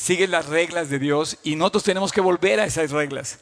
sigue 0.00 0.26
las 0.26 0.46
reglas 0.46 0.88
de 0.88 0.98
Dios 0.98 1.36
y 1.42 1.56
nosotros 1.56 1.84
tenemos 1.84 2.10
que 2.10 2.22
volver 2.22 2.58
a 2.58 2.64
esas 2.64 2.90
reglas. 2.90 3.38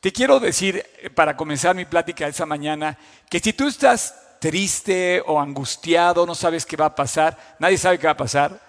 Te 0.00 0.12
quiero 0.12 0.40
decir, 0.40 0.84
eh, 0.98 1.08
para 1.08 1.36
comenzar 1.36 1.76
mi 1.76 1.84
plática 1.84 2.26
esa 2.26 2.46
mañana, 2.46 2.98
que 3.30 3.38
si 3.38 3.52
tú 3.52 3.68
estás 3.68 4.16
triste 4.40 5.22
o 5.24 5.40
angustiado, 5.40 6.26
no 6.26 6.34
sabes 6.34 6.66
qué 6.66 6.76
va 6.76 6.86
a 6.86 6.94
pasar, 6.96 7.56
nadie 7.60 7.78
sabe 7.78 7.98
qué 7.98 8.08
va 8.08 8.14
a 8.14 8.16
pasar, 8.16 8.60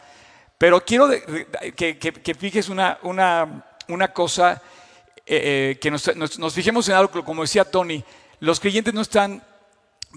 pero 0.59 0.85
quiero 0.85 1.09
que, 1.09 2.35
fijes 2.37 2.69
una, 2.69 2.99
cosa, 4.13 4.61
eh, 5.25 5.73
eh, 5.73 5.79
que 5.81 5.89
nos, 5.89 6.53
fijemos 6.53 6.87
en 6.89 6.95
algo, 6.95 7.25
como 7.25 7.41
decía 7.41 7.65
Tony, 7.65 8.03
los 8.39 8.59
creyentes 8.59 8.93
no 8.93 9.01
están 9.01 9.41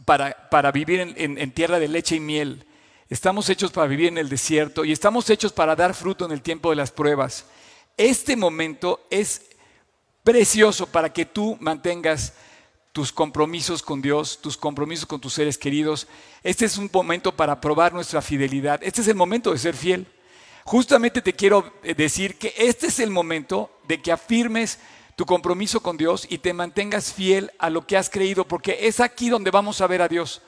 para, 0.04 0.70
vivir 0.72 1.00
en 1.00 1.52
tierra 1.52 1.78
de 1.78 1.88
leche 1.88 2.16
y 2.16 2.20
miel, 2.20 2.66
estamos 3.08 3.48
hechos 3.48 3.72
para 3.72 3.86
vivir 3.86 4.08
en 4.08 4.18
el 4.18 4.28
desierto 4.28 4.84
y 4.84 4.92
estamos 4.92 5.28
hechos 5.30 5.52
para 5.52 5.76
dar 5.76 5.94
fruto 5.94 6.24
en 6.24 6.32
el 6.32 6.42
tiempo 6.42 6.70
de 6.70 6.76
las 6.76 6.90
pruebas. 6.90 7.46
Este 7.96 8.36
momento 8.36 9.06
es 9.10 9.42
precioso 10.22 10.86
para 10.86 11.12
que 11.12 11.26
tú 11.26 11.56
mantengas 11.60 12.34
tus 12.92 13.12
compromisos 13.12 13.82
con 13.82 14.00
Dios, 14.00 14.38
tus 14.40 14.56
compromisos 14.56 15.06
con 15.06 15.20
tus 15.20 15.34
seres 15.34 15.58
queridos. 15.58 16.06
Este 16.42 16.64
es 16.64 16.78
un 16.78 16.88
momento 16.92 17.34
para 17.34 17.60
probar 17.60 17.92
nuestra 17.92 18.22
fidelidad. 18.22 18.80
Este 18.82 19.00
es 19.00 19.08
el 19.08 19.16
momento 19.16 19.52
de 19.52 19.58
ser 19.58 19.74
fiel. 19.74 20.06
Justamente 20.64 21.20
te 21.20 21.34
quiero 21.34 21.72
eh, 21.82 21.94
decir 21.94 22.38
que 22.38 22.54
este 22.56 22.86
es 22.86 23.00
el 23.00 23.10
momento 23.10 23.70
de 23.86 24.00
que 24.00 24.12
afirmes 24.12 24.78
tu 25.16 25.26
compromiso 25.26 25.80
con 25.80 25.96
Dios 25.96 26.26
y 26.30 26.38
te 26.38 26.52
mantengas 26.52 27.12
fiel 27.12 27.50
a 27.58 27.68
lo 27.68 27.86
que 27.86 27.96
has 27.96 28.08
creído, 28.08 28.46
porque 28.46 28.78
es 28.82 29.00
aquí 29.00 29.28
donde 29.28 29.50
vamos 29.50 29.80
a 29.80 29.86
ver 29.86 30.00
a 30.00 30.08
Dios. 30.08 30.40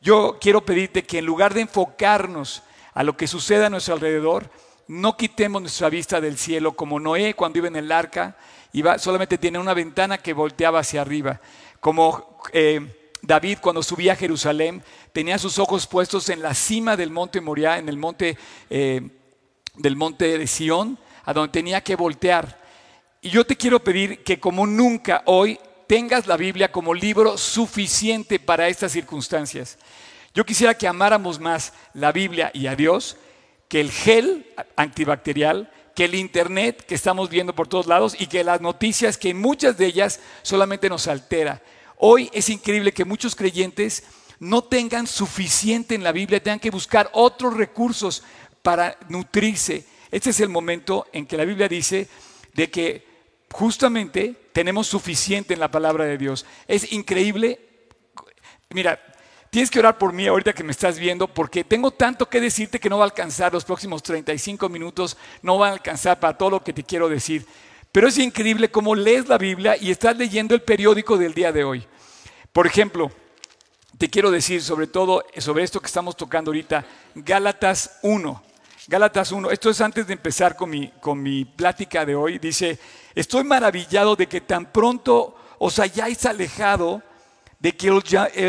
Yo 0.00 0.38
quiero 0.40 0.64
pedirte 0.64 1.04
que 1.04 1.18
en 1.18 1.26
lugar 1.26 1.54
de 1.54 1.62
enfocarnos 1.62 2.62
a 2.94 3.02
lo 3.02 3.16
que 3.16 3.26
sucede 3.26 3.66
a 3.66 3.70
nuestro 3.70 3.94
alrededor, 3.94 4.50
no 4.88 5.16
quitemos 5.16 5.62
nuestra 5.62 5.88
vista 5.88 6.20
del 6.20 6.38
cielo 6.38 6.72
como 6.72 6.98
Noé 6.98 7.34
cuando 7.34 7.58
iba 7.58 7.68
en 7.68 7.76
el 7.76 7.92
arca, 7.92 8.36
iba, 8.72 8.98
solamente 8.98 9.38
tiene 9.38 9.58
una 9.58 9.74
ventana 9.74 10.18
que 10.18 10.32
volteaba 10.32 10.80
hacia 10.80 11.02
arriba 11.02 11.40
como 11.80 12.38
eh, 12.52 13.10
David 13.22 13.58
cuando 13.60 13.82
subía 13.82 14.12
a 14.12 14.16
Jerusalén, 14.16 14.82
tenía 15.12 15.38
sus 15.38 15.58
ojos 15.58 15.86
puestos 15.86 16.28
en 16.28 16.42
la 16.42 16.54
cima 16.54 16.96
del 16.96 17.10
monte 17.10 17.40
Moriah, 17.40 17.78
en 17.78 17.88
el 17.88 17.96
monte 17.96 18.38
eh, 18.68 19.00
del 19.76 19.96
monte 19.96 20.38
de 20.38 20.46
Sión, 20.46 20.98
a 21.24 21.32
donde 21.32 21.52
tenía 21.52 21.80
que 21.82 21.96
voltear. 21.96 22.60
Y 23.22 23.30
yo 23.30 23.44
te 23.44 23.56
quiero 23.56 23.82
pedir 23.82 24.22
que 24.22 24.38
como 24.38 24.66
nunca 24.66 25.22
hoy 25.26 25.58
tengas 25.90 26.28
la 26.28 26.36
Biblia 26.36 26.70
como 26.70 26.94
libro 26.94 27.36
suficiente 27.36 28.38
para 28.38 28.68
estas 28.68 28.92
circunstancias. 28.92 29.76
Yo 30.32 30.46
quisiera 30.46 30.78
que 30.78 30.86
amáramos 30.86 31.40
más 31.40 31.72
la 31.94 32.12
Biblia 32.12 32.52
y 32.54 32.68
a 32.68 32.76
Dios 32.76 33.16
que 33.66 33.80
el 33.80 33.90
gel 33.90 34.46
antibacterial, 34.76 35.68
que 35.96 36.04
el 36.04 36.14
Internet 36.14 36.86
que 36.86 36.94
estamos 36.94 37.28
viendo 37.28 37.56
por 37.56 37.66
todos 37.66 37.88
lados 37.88 38.14
y 38.16 38.28
que 38.28 38.44
las 38.44 38.60
noticias 38.60 39.18
que 39.18 39.34
muchas 39.34 39.78
de 39.78 39.86
ellas 39.86 40.20
solamente 40.42 40.88
nos 40.88 41.08
altera. 41.08 41.60
Hoy 41.96 42.30
es 42.32 42.50
increíble 42.50 42.92
que 42.92 43.04
muchos 43.04 43.34
creyentes 43.34 44.04
no 44.38 44.62
tengan 44.62 45.08
suficiente 45.08 45.96
en 45.96 46.04
la 46.04 46.12
Biblia, 46.12 46.40
tengan 46.40 46.60
que 46.60 46.70
buscar 46.70 47.10
otros 47.14 47.56
recursos 47.56 48.22
para 48.62 48.96
nutrirse. 49.08 49.84
Este 50.12 50.30
es 50.30 50.38
el 50.38 50.50
momento 50.50 51.08
en 51.12 51.26
que 51.26 51.36
la 51.36 51.44
Biblia 51.44 51.66
dice 51.66 52.06
de 52.54 52.70
que 52.70 53.09
justamente 53.52 54.34
tenemos 54.52 54.86
suficiente 54.86 55.54
en 55.54 55.60
la 55.60 55.70
palabra 55.70 56.04
de 56.04 56.18
Dios. 56.18 56.46
Es 56.66 56.92
increíble. 56.92 57.60
Mira, 58.70 59.00
Tienes 59.50 59.68
que 59.68 59.80
orar 59.80 59.98
por 59.98 60.12
mí 60.12 60.28
ahorita 60.28 60.52
que 60.52 60.62
me 60.62 60.70
estás 60.70 60.96
viendo 60.96 61.26
porque 61.26 61.64
tengo 61.64 61.90
tanto 61.90 62.28
que 62.28 62.40
decirte 62.40 62.78
que 62.78 62.88
no 62.88 62.98
va 62.98 63.04
a 63.04 63.06
alcanzar 63.06 63.52
los 63.52 63.64
próximos 63.64 64.00
35 64.00 64.68
minutos, 64.68 65.16
no 65.42 65.58
va 65.58 65.68
a 65.68 65.72
alcanzar 65.72 66.20
para 66.20 66.38
todo 66.38 66.50
lo 66.50 66.62
que 66.62 66.72
te 66.72 66.84
quiero 66.84 67.08
decir. 67.08 67.44
Pero 67.90 68.06
es 68.06 68.16
increíble 68.18 68.70
cómo 68.70 68.94
lees 68.94 69.26
la 69.26 69.38
Biblia 69.38 69.76
y 69.76 69.90
estás 69.90 70.16
leyendo 70.16 70.54
el 70.54 70.62
periódico 70.62 71.18
del 71.18 71.34
día 71.34 71.50
de 71.50 71.64
hoy. 71.64 71.84
Por 72.52 72.68
ejemplo, 72.68 73.10
te 73.98 74.08
quiero 74.08 74.30
decir 74.30 74.62
sobre 74.62 74.86
todo 74.86 75.24
sobre 75.38 75.64
esto 75.64 75.80
que 75.80 75.86
estamos 75.86 76.16
tocando 76.16 76.50
ahorita, 76.50 76.86
Gálatas 77.16 77.98
1. 78.02 78.44
Gálatas 78.86 79.32
1, 79.32 79.50
esto 79.50 79.70
es 79.70 79.80
antes 79.80 80.06
de 80.06 80.12
empezar 80.12 80.54
con 80.54 80.70
mi, 80.70 80.92
con 81.00 81.20
mi 81.20 81.44
plática 81.44 82.06
de 82.06 82.14
hoy, 82.14 82.38
dice, 82.38 82.78
estoy 83.14 83.44
maravillado 83.44 84.16
de 84.16 84.26
que 84.26 84.40
tan 84.40 84.70
pronto 84.72 85.36
os 85.58 85.78
hayáis 85.78 86.24
alejado 86.26 87.02
de 87.58 87.76
que 87.76 87.88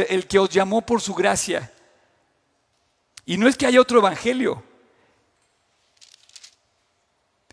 el, 0.09 0.27
que 0.27 0.39
os 0.39 0.49
llamó 0.49 0.81
por 0.81 1.01
su 1.01 1.13
gracia. 1.13 1.71
Y 3.25 3.37
no 3.37 3.47
es 3.47 3.55
que 3.55 3.67
haya 3.67 3.81
otro 3.81 3.99
evangelio. 3.99 4.63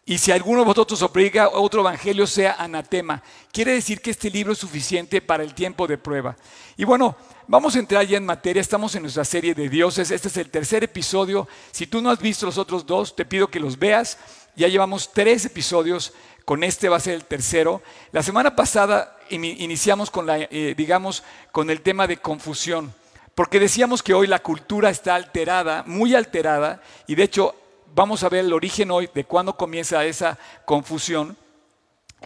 Y 0.06 0.16
si 0.16 0.32
alguno 0.32 0.60
de 0.60 0.66
vosotros 0.66 1.02
obliga 1.02 1.50
otro 1.50 1.80
evangelio 1.80 2.26
sea 2.26 2.52
anatema. 2.58 3.22
Quiere 3.52 3.72
decir 3.72 4.00
que 4.00 4.10
este 4.10 4.30
libro 4.30 4.54
es 4.54 4.58
suficiente 4.58 5.20
para 5.20 5.42
el 5.42 5.52
tiempo 5.52 5.86
de 5.86 5.98
prueba. 5.98 6.34
Y 6.78 6.84
bueno, 6.84 7.14
vamos 7.46 7.76
a 7.76 7.80
entrar 7.80 8.06
ya 8.06 8.16
en 8.16 8.25
materia. 8.25 8.60
Estamos 8.60 8.94
en 8.94 9.02
nuestra 9.02 9.25
serie 9.25 9.54
de 9.54 9.69
dioses. 9.69 10.10
Este 10.10 10.28
es 10.28 10.36
el 10.38 10.50
tercer 10.50 10.84
episodio. 10.84 11.46
Si 11.72 11.86
tú 11.86 12.00
no 12.00 12.08
has 12.08 12.20
visto 12.20 12.46
los 12.46 12.56
otros 12.56 12.86
dos, 12.86 13.14
te 13.14 13.26
pido 13.26 13.48
que 13.48 13.60
los 13.60 13.78
veas. 13.78 14.16
Ya 14.58 14.66
llevamos 14.66 15.12
tres 15.12 15.44
episodios 15.44 16.12
con 16.44 16.64
este 16.64 16.88
va 16.88 16.96
a 16.96 17.00
ser 17.00 17.14
el 17.14 17.24
tercero. 17.24 17.80
La 18.10 18.24
semana 18.24 18.56
pasada 18.56 19.16
iniciamos 19.30 20.10
con 20.10 20.26
la, 20.26 20.36
eh, 20.36 20.74
digamos, 20.76 21.22
con 21.52 21.70
el 21.70 21.80
tema 21.80 22.08
de 22.08 22.16
confusión, 22.16 22.92
porque 23.36 23.60
decíamos 23.60 24.02
que 24.02 24.14
hoy 24.14 24.26
la 24.26 24.41
cultura 24.41 24.91
está 24.91 25.14
alterada, 25.14 25.84
muy 25.86 26.16
alterada, 26.16 26.82
y 27.06 27.14
de 27.14 27.22
hecho 27.22 27.54
vamos 27.94 28.24
a 28.24 28.28
ver 28.28 28.46
el 28.46 28.52
origen 28.52 28.91
hoy 28.91 29.08
de 29.14 29.22
cuándo 29.22 29.56
comienza 29.56 30.04
esa 30.04 30.36
confusión. 30.64 31.36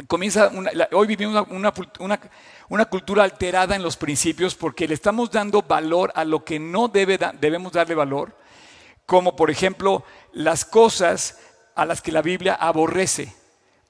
Comienza 0.06 0.50
hoy 0.92 1.06
vivimos 1.06 1.46
una, 1.50 1.74
una, 2.70 2.84
cultura 2.86 3.24
alterada 3.24 3.76
en 3.76 3.82
los 3.82 3.98
principios 3.98 4.54
porque 4.54 4.88
le 4.88 4.94
estamos 4.94 5.30
dando 5.30 5.60
valor 5.60 6.10
a 6.14 6.24
lo 6.24 6.42
que 6.46 6.58
no 6.58 6.88
debe 6.88 7.18
debemos 7.38 7.72
darle 7.72 7.94
valor, 7.94 8.34
como 9.04 9.36
por 9.36 9.50
ejemplo 9.50 10.02
las 10.32 10.64
cosas 10.64 11.36
a 11.74 11.84
las 11.84 12.02
que 12.02 12.12
la 12.12 12.22
Biblia 12.22 12.54
aborrece. 12.54 13.32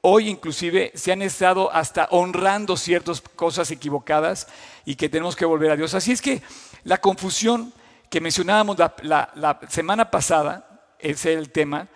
Hoy 0.01 0.29
inclusive 0.29 0.93
se 0.95 1.13
han 1.13 1.23
estado 1.23 1.73
hasta 1.73 2.09
honrando 2.11 2.77
ciertas 2.77 3.21
cosas 3.21 3.71
equivocadas 3.71 4.49
y 4.85 4.97
que 4.97 5.09
tenemos 5.09 5.37
que 5.37 5.45
volver 5.45 5.71
a 5.71 5.77
Dios. 5.77 5.95
Así 5.95 6.13
es 6.13 6.21
que 6.21 6.43
la 6.85 7.01
confusión 7.01 7.73
que 8.11 8.21
mencionábamos 8.21 8.77
la, 9.03 9.61
semana 9.69 10.11
pasada, 10.11 10.95
ese 10.99 11.33
es 11.33 11.39
el 11.39 11.51
tema, 11.51 11.89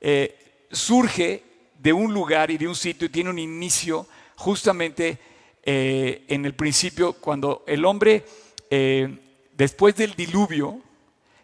eh, 0.00 0.66
surge 0.70 1.44
de 1.78 1.92
un 1.92 2.12
lugar 2.12 2.50
y 2.50 2.58
de 2.58 2.68
un 2.68 2.74
sitio 2.74 3.06
y 3.06 3.10
tiene 3.10 3.30
un 3.30 3.38
inicio 3.38 4.06
justamente 4.36 5.18
eh, 5.62 6.24
en 6.28 6.44
el 6.44 6.54
principio 6.54 7.12
cuando 7.12 7.64
el 7.66 7.84
hombre, 7.84 8.24
eh, 8.70 9.18
después 9.52 9.94
del 9.94 10.14
diluvio, 10.14 10.80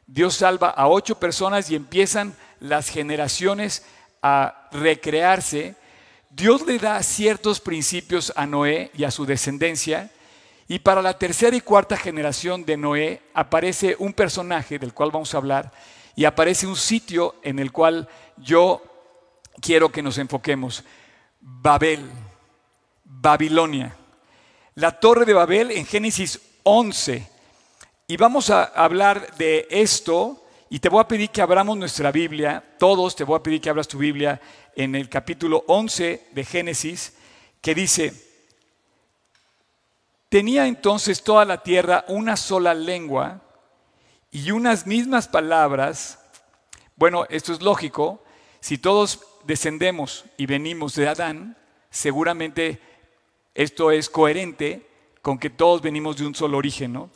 Dios 0.06 0.34
salva 0.34 0.70
a 0.70 0.88
ocho 0.88 1.19
personas 1.19 1.70
y 1.70 1.76
empiezan 1.76 2.34
las 2.60 2.88
generaciones 2.88 3.84
a 4.22 4.69
recrearse 4.72 5.76
Dios 6.30 6.66
le 6.66 6.78
da 6.78 7.02
ciertos 7.02 7.58
principios 7.58 8.32
a 8.36 8.46
Noé 8.46 8.91
y 8.94 9.04
a 9.04 9.10
su 9.10 9.24
descendencia, 9.24 10.10
y 10.69 10.78
para 10.78 11.00
la 11.00 11.19
tercera 11.19 11.56
y 11.56 11.62
cuarta 11.62 11.96
generación 11.96 12.64
de 12.64 12.76
Noé 12.76 13.22
aparece 13.32 13.96
un 13.98 14.12
personaje 14.12 14.78
del 14.78 14.92
cual 14.92 15.10
vamos 15.10 15.34
a 15.34 15.38
hablar, 15.38 15.72
y 16.14 16.26
aparece 16.26 16.66
un 16.66 16.76
sitio 16.76 17.36
en 17.42 17.58
el 17.58 17.72
cual 17.72 18.08
yo 18.36 18.82
quiero 19.60 19.90
que 19.90 20.02
nos 20.02 20.19
enfoquemos. 20.19 20.84
Babel, 21.40 22.04
Babilonia. 23.04 23.96
La 24.75 24.92
torre 24.92 25.25
de 25.25 25.32
Babel 25.32 25.70
en 25.70 25.86
Génesis 25.86 26.40
11. 26.62 27.26
Y 28.06 28.16
vamos 28.16 28.50
a 28.50 28.64
hablar 28.64 29.34
de 29.36 29.66
esto 29.70 30.44
y 30.70 30.80
te 30.80 30.88
voy 30.88 31.00
a 31.00 31.08
pedir 31.08 31.30
que 31.30 31.40
abramos 31.40 31.76
nuestra 31.76 32.12
Biblia, 32.12 32.62
todos 32.78 33.16
te 33.16 33.24
voy 33.24 33.36
a 33.36 33.42
pedir 33.42 33.60
que 33.60 33.70
abras 33.70 33.88
tu 33.88 33.98
Biblia 33.98 34.40
en 34.76 34.94
el 34.94 35.08
capítulo 35.08 35.64
11 35.66 36.28
de 36.32 36.44
Génesis, 36.44 37.14
que 37.62 37.75
dice, 37.75 38.12
tenía 40.28 40.66
entonces 40.66 41.22
toda 41.22 41.44
la 41.44 41.62
tierra 41.62 42.04
una 42.08 42.37
sola 42.37 42.75
lengua 42.75 43.40
y 44.31 44.50
unas 44.50 44.87
mismas 44.87 45.26
palabras. 45.26 46.19
Bueno, 46.96 47.25
esto 47.31 47.52
es 47.52 47.62
lógico, 47.62 48.22
si 48.60 48.76
todos 48.76 49.20
descendemos 49.44 50.26
y 50.37 50.44
venimos 50.46 50.94
de 50.94 51.08
Adán, 51.08 51.56
seguramente 51.90 52.81
esto 53.54 53.90
es 53.90 54.10
coherente 54.10 54.87
con 55.22 55.38
que 55.38 55.48
todos 55.48 55.81
venimos 55.81 56.19
de 56.19 56.26
un 56.26 56.34
solo 56.34 56.58
origen, 56.58 56.93
¿no? 56.93 57.10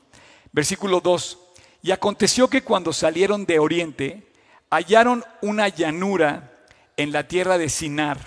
Versículo 0.52 1.00
2. 1.00 1.38
Y 1.82 1.90
aconteció 1.90 2.48
que 2.48 2.62
cuando 2.62 2.92
salieron 2.92 3.44
de 3.44 3.58
oriente, 3.58 4.32
hallaron 4.70 5.24
una 5.42 5.68
llanura 5.68 6.64
en 6.96 7.12
la 7.12 7.26
tierra 7.26 7.58
de 7.58 7.68
Sinar 7.68 8.18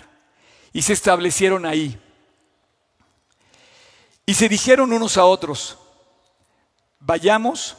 y 0.74 0.82
se 0.82 0.94
establecieron 0.94 1.66
ahí. 1.66 1.98
Y 4.26 4.34
se 4.34 4.50
dijeron 4.50 4.92
unos 4.92 5.18
a 5.18 5.26
otros, 5.26 5.78
vayamos, 7.00 7.78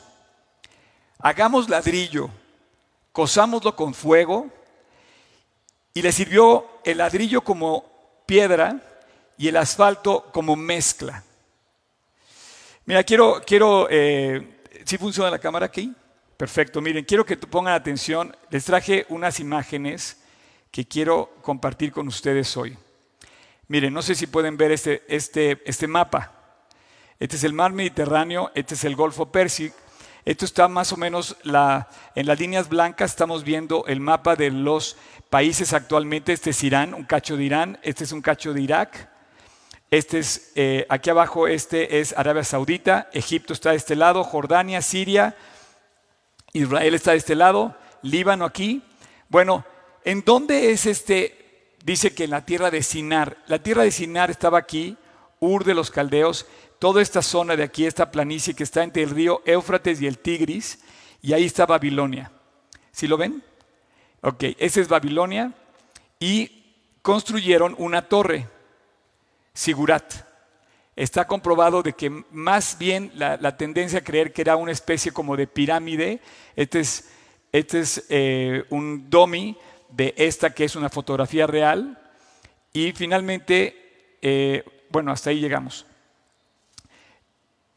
hagamos 1.18 1.68
ladrillo, 1.68 2.30
cosámoslo 3.12 3.76
con 3.76 3.92
fuego 3.92 4.48
y 5.92 6.02
le 6.02 6.12
sirvió 6.12 6.66
el 6.84 6.98
ladrillo 6.98 7.42
como 7.42 7.84
piedra 8.26 8.80
y 9.36 9.48
el 9.48 9.56
asfalto 9.56 10.30
como 10.32 10.56
mezcla. 10.56 11.22
Mira, 12.84 13.02
quiero, 13.02 13.42
quiero, 13.44 13.88
eh, 13.90 14.55
¿sí 14.86 14.98
funciona 14.98 15.30
la 15.30 15.38
cámara 15.38 15.66
aquí? 15.66 15.92
Perfecto, 16.36 16.80
miren, 16.80 17.04
quiero 17.04 17.26
que 17.26 17.36
pongan 17.36 17.74
atención, 17.74 18.36
les 18.50 18.64
traje 18.64 19.06
unas 19.08 19.40
imágenes 19.40 20.18
que 20.70 20.86
quiero 20.86 21.34
compartir 21.42 21.92
con 21.92 22.06
ustedes 22.06 22.56
hoy. 22.56 22.76
Miren, 23.68 23.92
no 23.92 24.02
sé 24.02 24.14
si 24.14 24.26
pueden 24.26 24.56
ver 24.56 24.70
este, 24.70 25.02
este, 25.08 25.62
este 25.64 25.88
mapa. 25.88 26.32
Este 27.18 27.36
es 27.36 27.44
el 27.44 27.52
mar 27.52 27.72
Mediterráneo, 27.72 28.52
este 28.54 28.74
es 28.74 28.84
el 28.84 28.94
Golfo 28.94 29.32
Pérsico. 29.32 29.74
Esto 30.24 30.44
está 30.44 30.68
más 30.68 30.92
o 30.92 30.96
menos 30.96 31.36
la, 31.42 31.88
en 32.14 32.26
las 32.26 32.38
líneas 32.38 32.68
blancas, 32.68 33.12
estamos 33.12 33.44
viendo 33.44 33.84
el 33.86 34.00
mapa 34.00 34.36
de 34.36 34.50
los 34.50 34.96
países 35.30 35.72
actualmente. 35.72 36.32
Este 36.32 36.50
es 36.50 36.62
Irán, 36.62 36.94
un 36.94 37.04
cacho 37.04 37.36
de 37.36 37.44
Irán, 37.44 37.78
este 37.82 38.04
es 38.04 38.12
un 38.12 38.22
cacho 38.22 38.52
de 38.52 38.60
Irak, 38.60 39.08
este 39.90 40.18
es, 40.18 40.52
eh, 40.56 40.86
aquí 40.88 41.10
abajo 41.10 41.46
este 41.46 42.00
es 42.00 42.12
Arabia 42.16 42.44
Saudita, 42.44 43.08
Egipto 43.12 43.52
está 43.52 43.70
de 43.70 43.76
este 43.76 43.96
lado, 43.96 44.24
Jordania, 44.24 44.82
Siria, 44.82 45.36
Israel 46.52 46.94
está 46.94 47.12
de 47.12 47.18
este 47.18 47.34
lado, 47.34 47.76
Líbano 48.02 48.44
aquí. 48.44 48.82
Bueno, 49.28 49.64
¿en 50.04 50.22
dónde 50.24 50.70
es 50.70 50.86
este? 50.86 51.76
Dice 51.84 52.14
que 52.14 52.24
en 52.24 52.30
la 52.30 52.44
tierra 52.44 52.70
de 52.70 52.82
Sinar. 52.82 53.36
La 53.46 53.62
tierra 53.62 53.84
de 53.84 53.90
Sinar 53.90 54.30
estaba 54.30 54.58
aquí, 54.58 54.96
Ur 55.38 55.64
de 55.64 55.74
los 55.74 55.90
Caldeos, 55.90 56.46
toda 56.78 57.02
esta 57.02 57.22
zona 57.22 57.56
de 57.56 57.62
aquí, 57.62 57.86
esta 57.86 58.10
planicie 58.10 58.54
que 58.54 58.64
está 58.64 58.82
entre 58.82 59.02
el 59.02 59.10
río 59.10 59.42
Éufrates 59.44 60.00
y 60.00 60.06
el 60.06 60.18
Tigris, 60.18 60.80
y 61.22 61.32
ahí 61.32 61.44
está 61.44 61.66
Babilonia. 61.66 62.32
¿Sí 62.90 63.06
lo 63.06 63.16
ven? 63.16 63.42
Ok, 64.22 64.44
esa 64.58 64.80
es 64.80 64.88
Babilonia, 64.88 65.52
y 66.18 66.64
construyeron 67.02 67.74
una 67.78 68.08
torre, 68.08 68.48
Sigurat. 69.56 70.14
Está 70.94 71.26
comprobado 71.26 71.82
de 71.82 71.94
que 71.94 72.10
más 72.30 72.76
bien 72.78 73.10
la, 73.14 73.56
tendencia 73.56 73.98
a 73.98 74.04
creer 74.04 74.32
que 74.32 74.42
era 74.42 74.56
una 74.56 74.72
especie 74.72 75.12
como 75.12 75.36
de 75.36 75.46
pirámide, 75.46 76.20
este 76.54 76.80
es, 76.80 77.08
este 77.52 77.80
es 77.80 78.04
eh, 78.08 78.64
un 78.70 79.10
domi 79.10 79.56
de 79.90 80.14
esta 80.16 80.54
que 80.54 80.64
es 80.64 80.76
una 80.76 80.88
fotografía 80.88 81.46
real, 81.46 81.98
y 82.72 82.92
finalmente, 82.92 84.18
eh, 84.22 84.64
bueno, 84.90 85.10
hasta 85.10 85.30
ahí 85.30 85.40
llegamos 85.40 85.86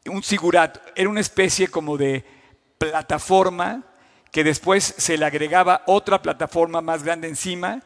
un 0.06 0.22
sigurat, 0.22 0.78
era 0.94 1.08
una 1.08 1.20
especie 1.20 1.68
como 1.68 1.96
de 1.96 2.24
plataforma 2.78 3.82
que 4.30 4.44
después 4.44 4.94
se 4.96 5.18
le 5.18 5.24
agregaba 5.24 5.82
otra 5.86 6.22
plataforma 6.22 6.80
más 6.80 7.02
grande 7.02 7.28
encima. 7.28 7.82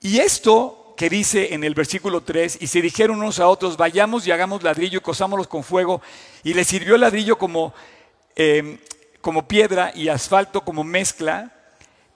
Y 0.00 0.18
esto 0.18 0.87
que 0.98 1.08
dice 1.08 1.54
en 1.54 1.62
el 1.62 1.74
versículo 1.74 2.22
3, 2.22 2.58
y 2.60 2.66
se 2.66 2.82
dijeron 2.82 3.20
unos 3.20 3.38
a 3.38 3.46
otros, 3.46 3.76
vayamos 3.76 4.26
y 4.26 4.32
hagamos 4.32 4.64
ladrillo 4.64 4.98
y 4.98 5.00
cosámoslos 5.00 5.46
con 5.46 5.62
fuego, 5.62 6.02
y 6.42 6.54
le 6.54 6.64
sirvió 6.64 6.96
el 6.96 7.02
ladrillo 7.02 7.38
como, 7.38 7.72
em, 8.34 8.78
como 9.20 9.46
piedra 9.46 9.92
y 9.94 10.08
asfalto 10.08 10.62
como 10.62 10.82
mezcla. 10.82 11.52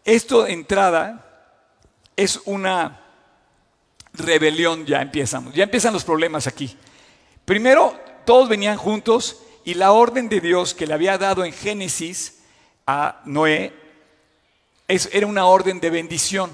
Esto 0.05 0.43
de 0.43 0.53
entrada 0.53 1.25
es 2.17 2.41
una 2.45 3.01
rebelión, 4.15 4.85
ya 4.85 5.01
empezamos, 5.01 5.55
ya 5.55 5.63
empiezan 5.63 5.93
los 5.93 6.03
problemas 6.03 6.49
aquí. 6.49 6.77
Primero, 7.45 7.97
todos 8.27 8.49
venían 8.49 8.77
juntos 8.77 9.45
y 9.65 9.75
la 9.75 9.93
orden 9.93 10.29
de 10.29 10.41
Dios 10.41 10.75
que 10.75 10.89
le 10.89 10.95
había 10.95 11.19
dado 11.19 11.45
en 11.45 11.53
Génesis 11.53 12.41
a 12.85 13.23
Noé 13.27 13.73
era 14.89 15.29
una 15.29 15.47
orden 15.47 15.79
de 15.79 15.89
bendición. 15.89 16.51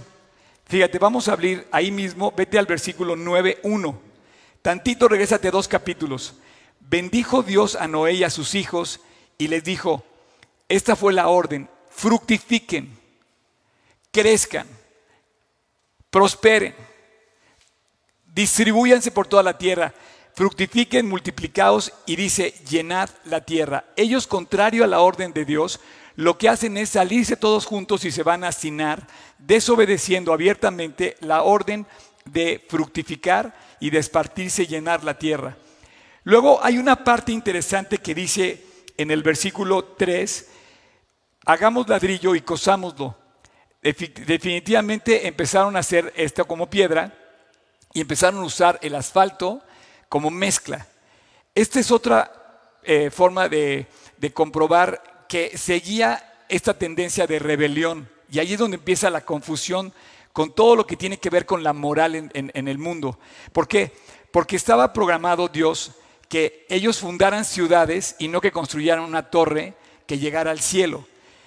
Fíjate, 0.68 0.98
vamos 0.98 1.28
a 1.28 1.32
abrir 1.32 1.66
ahí 1.72 1.90
mismo, 1.90 2.32
vete 2.36 2.58
al 2.58 2.66
versículo 2.66 3.16
9.1. 3.16 3.98
Tantito 4.60 5.08
regrésate 5.08 5.50
dos 5.50 5.66
capítulos. 5.66 6.34
Bendijo 6.78 7.42
Dios 7.42 7.74
a 7.74 7.88
Noé 7.88 8.12
y 8.14 8.24
a 8.24 8.30
sus 8.30 8.54
hijos 8.54 9.00
y 9.38 9.48
les 9.48 9.64
dijo, 9.64 10.04
esta 10.68 10.94
fue 10.94 11.12
la 11.14 11.28
orden, 11.28 11.68
fructifiquen, 11.90 12.98
crezcan, 14.10 14.66
prosperen, 16.10 16.74
distribúyanse 18.26 19.10
por 19.10 19.26
toda 19.26 19.42
la 19.42 19.56
tierra 19.56 19.94
fructifiquen, 20.38 21.08
multiplicaos 21.08 21.92
y 22.06 22.14
dice, 22.14 22.54
llenad 22.70 23.10
la 23.24 23.40
tierra. 23.40 23.86
Ellos, 23.96 24.28
contrario 24.28 24.84
a 24.84 24.86
la 24.86 25.00
orden 25.00 25.32
de 25.32 25.44
Dios, 25.44 25.80
lo 26.18 26.36
que 26.36 26.48
hacen 26.48 26.76
es 26.76 26.88
salirse 26.88 27.36
todos 27.36 27.64
juntos 27.64 28.04
y 28.04 28.10
se 28.10 28.24
van 28.24 28.42
a 28.42 28.48
hacinar, 28.48 29.06
desobedeciendo 29.38 30.32
abiertamente 30.32 31.16
la 31.20 31.44
orden 31.44 31.86
de 32.24 32.60
fructificar 32.68 33.54
y 33.78 33.90
de 33.90 34.00
y 34.00 34.66
llenar 34.66 35.04
la 35.04 35.16
tierra. 35.16 35.56
Luego 36.24 36.58
hay 36.60 36.76
una 36.76 37.04
parte 37.04 37.30
interesante 37.30 37.98
que 37.98 38.16
dice 38.16 38.64
en 38.96 39.12
el 39.12 39.22
versículo 39.22 39.84
3, 39.96 40.48
hagamos 41.46 41.88
ladrillo 41.88 42.34
y 42.34 42.40
cosámoslo. 42.40 43.16
Definitivamente 43.80 45.28
empezaron 45.28 45.76
a 45.76 45.78
hacer 45.78 46.12
esto 46.16 46.44
como 46.48 46.68
piedra 46.68 47.16
y 47.94 48.00
empezaron 48.00 48.40
a 48.40 48.46
usar 48.46 48.76
el 48.82 48.96
asfalto 48.96 49.62
como 50.08 50.30
mezcla. 50.30 50.84
Esta 51.54 51.78
es 51.78 51.92
otra 51.92 52.32
eh, 52.82 53.08
forma 53.08 53.48
de, 53.48 53.86
comprobar 54.34 55.17
que 55.28 55.56
seguía 55.56 56.24
esta 56.48 56.74
tendencia 56.78 57.26
de 57.26 57.38
rebelión. 57.38 58.08
Y 58.30 58.38
ahí 58.38 58.54
es 58.54 58.58
donde 58.58 58.76
empieza 58.76 59.10
la 59.10 59.20
confusión 59.20 59.92
con 60.32 60.54
todo 60.54 60.76
lo 60.76 60.86
que 60.86 60.96
tiene 60.96 61.18
que 61.18 61.30
ver 61.30 61.46
con 61.46 61.62
la 61.62 61.72
moral 61.72 62.14
en, 62.14 62.68
el 62.68 62.78
mundo. 62.78 63.18
¿Por 63.52 63.68
qué? 63.68 63.92
Porque 64.30 64.56
estaba 64.56 64.92
programado 64.92 65.48
Dios 65.48 65.92
que 66.28 66.66
ellos 66.68 66.98
fundaran 66.98 67.44
ciudades 67.44 68.16
y 68.18 68.28
no 68.28 68.40
que 68.40 68.52
construyeran 68.52 69.00
una 69.00 69.30
torre 69.30 69.74
que 70.06 70.18
llegara 70.18 70.50
al 70.50 70.60
cielo. 70.60 71.06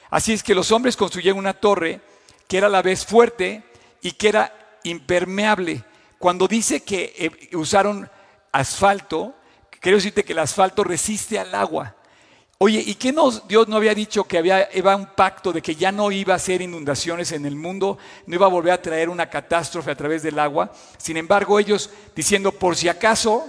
Así 0.10 0.34
es 0.34 0.44
que 0.44 0.56
los 0.56 0.72
hombres 0.72 0.98
construyeron 0.98 1.40
una 1.40 1.54
torre 1.54 2.02
que 2.48 2.58
era 2.58 2.68
a 2.68 2.72
la 2.72 2.82
vez 2.82 3.06
fuerte 3.06 3.64
y 4.02 4.12
que 4.14 4.30
era 4.30 4.78
impermeable. 4.84 5.84
Cuando 6.18 6.48
dice 6.48 6.84
que 6.84 7.14
eh, 7.18 7.56
usaron 7.56 8.10
asfalto, 8.52 9.36
quiero 9.80 9.98
decirte 9.98 10.24
que 10.24 10.34
el 10.34 10.40
asfalto 10.40 10.84
resiste 10.84 11.40
al 11.40 11.56
agua. 11.56 11.96
Oye, 12.64 12.84
¿y 12.86 12.94
qué 12.94 13.12
nos, 13.12 13.48
Dios 13.48 13.68
no 13.68 13.78
había 13.78 13.96
dicho 13.96 14.24
que 14.26 14.38
había 14.38 14.70
un 14.96 15.08
pacto 15.16 15.52
de 15.52 15.64
que 15.64 15.76
ya 15.76 15.92
no 15.92 16.12
iba 16.12 16.36
a 16.36 16.38
ser 16.38 16.62
inundaciones 16.62 17.32
en 17.32 17.48
el 17.48 17.56
mundo, 17.56 17.98
no 18.28 18.36
iba 18.36 18.46
a 18.46 18.50
volver 18.50 18.72
a 18.72 18.80
traer 18.80 19.10
una 19.10 19.32
catástrofe 19.32 19.90
a 19.90 19.96
través 19.96 20.22
del 20.22 20.38
agua? 20.38 20.72
Sin 21.00 21.18
embargo, 21.18 21.58
ellos 21.58 21.90
diciendo, 22.16 22.52
por 22.52 22.76
si 22.76 22.88
acaso, 22.88 23.48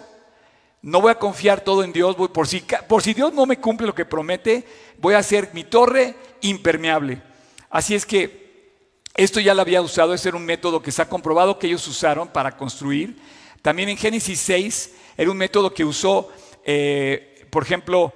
no 0.81 1.03
voy 1.03 1.11
a 1.11 1.19
confiar 1.19 1.61
todo 1.61 1.85
en 1.85 1.93
Dios, 1.93 2.17
por, 2.17 2.49
si, 2.49 2.65
por 2.89 3.03
si 3.03 3.13
Dios 3.13 3.35
no 3.35 3.45
me 3.45 3.59
cumple 3.59 3.87
lo 3.87 3.95
que 3.95 4.07
promete, 4.07 4.65
voy 4.97 5.13
a 5.13 5.19
hacer 5.19 5.51
mi 5.53 5.65
torre 5.65 6.15
impermeable. 6.41 7.21
Así 7.69 7.95
es 7.95 8.07
que 8.07 8.73
esto 9.15 9.41
ya 9.41 9.53
lo 9.53 9.61
había 9.61 9.83
usado, 9.83 10.15
ese 10.15 10.31
era 10.31 10.39
un 10.39 10.47
método 10.47 10.81
que 10.81 10.91
se 10.91 11.03
ha 11.03 11.09
comprobado 11.11 11.59
que 11.59 11.67
ellos 11.67 11.87
usaron 11.87 12.29
para 12.29 12.57
construir. 12.57 13.19
También 13.61 13.91
en 13.91 13.99
Génesis 13.99 14.41
6 14.41 14.95
era 15.19 15.31
un 15.31 15.37
método 15.37 15.75
que 15.75 15.85
usó, 15.85 16.33
eh, 16.65 17.47
por 17.51 17.63
ejemplo, 17.63 18.15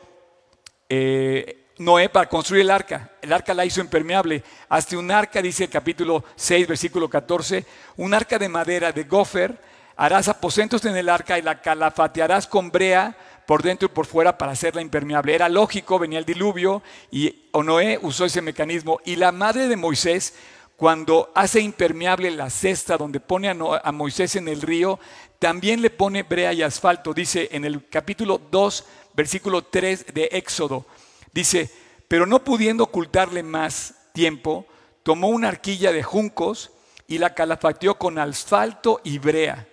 eh, 0.88 1.64
Noé 1.78 2.08
para 2.08 2.28
construir 2.28 2.62
el 2.62 2.70
arca. 2.70 3.10
El 3.20 3.32
arca 3.32 3.52
la 3.52 3.64
hizo 3.64 3.80
impermeable. 3.80 4.42
Hasta 4.68 4.96
un 4.96 5.10
arca, 5.10 5.42
dice 5.42 5.64
el 5.64 5.70
capítulo 5.70 6.24
6, 6.34 6.68
versículo 6.68 7.08
14, 7.08 7.66
un 7.96 8.14
arca 8.14 8.38
de 8.38 8.48
madera 8.48 8.92
de 8.92 9.04
gofer, 9.04 9.58
harás 9.96 10.28
aposentos 10.28 10.84
en 10.84 10.96
el 10.96 11.08
arca 11.08 11.38
y 11.38 11.42
la 11.42 11.60
calafatearás 11.60 12.46
con 12.46 12.70
brea 12.70 13.16
por 13.46 13.62
dentro 13.62 13.86
y 13.86 13.94
por 13.94 14.06
fuera 14.06 14.38
para 14.38 14.52
hacerla 14.52 14.80
impermeable. 14.80 15.34
Era 15.34 15.48
lógico, 15.48 15.98
venía 15.98 16.18
el 16.18 16.24
diluvio 16.24 16.82
y 17.10 17.48
Noé 17.52 17.98
usó 18.00 18.24
ese 18.24 18.42
mecanismo. 18.42 19.00
Y 19.04 19.16
la 19.16 19.32
madre 19.32 19.68
de 19.68 19.76
Moisés 19.76 20.34
cuando 20.76 21.32
hace 21.34 21.60
impermeable 21.60 22.30
la 22.30 22.50
cesta 22.50 22.98
donde 22.98 23.18
pone 23.18 23.48
a, 23.48 23.92
Moisés 23.92 24.36
en 24.36 24.46
el 24.46 24.60
río, 24.60 25.00
también 25.38 25.80
le 25.80 25.88
pone 25.88 26.22
brea 26.22 26.52
y 26.52 26.62
asfalto. 26.62 27.14
Dice 27.14 27.48
en 27.52 27.64
el 27.64 27.88
capítulo 27.88 28.40
2, 28.50 28.84
versículo 29.16 29.62
3 29.62 30.14
de 30.14 30.28
Éxodo, 30.32 30.86
dice, 31.32 31.70
pero 32.08 32.26
no 32.26 32.44
pudiendo 32.44 32.84
ocultarle 32.84 33.42
más 33.42 33.94
tiempo, 34.12 34.66
tomó 35.02 35.28
una 35.28 35.48
arquilla 35.48 35.92
de 35.92 36.02
juncos 36.02 36.70
y 37.08 37.18
la 37.18 37.34
calafateó 37.34 37.96
con 37.96 38.18
asfalto 38.18 39.00
y 39.02 39.18
brea, 39.18 39.66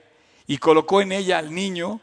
y 0.47 0.57
colocó 0.57 1.01
en 1.01 1.11
ella 1.11 1.37
al 1.37 1.53
niño 1.53 2.01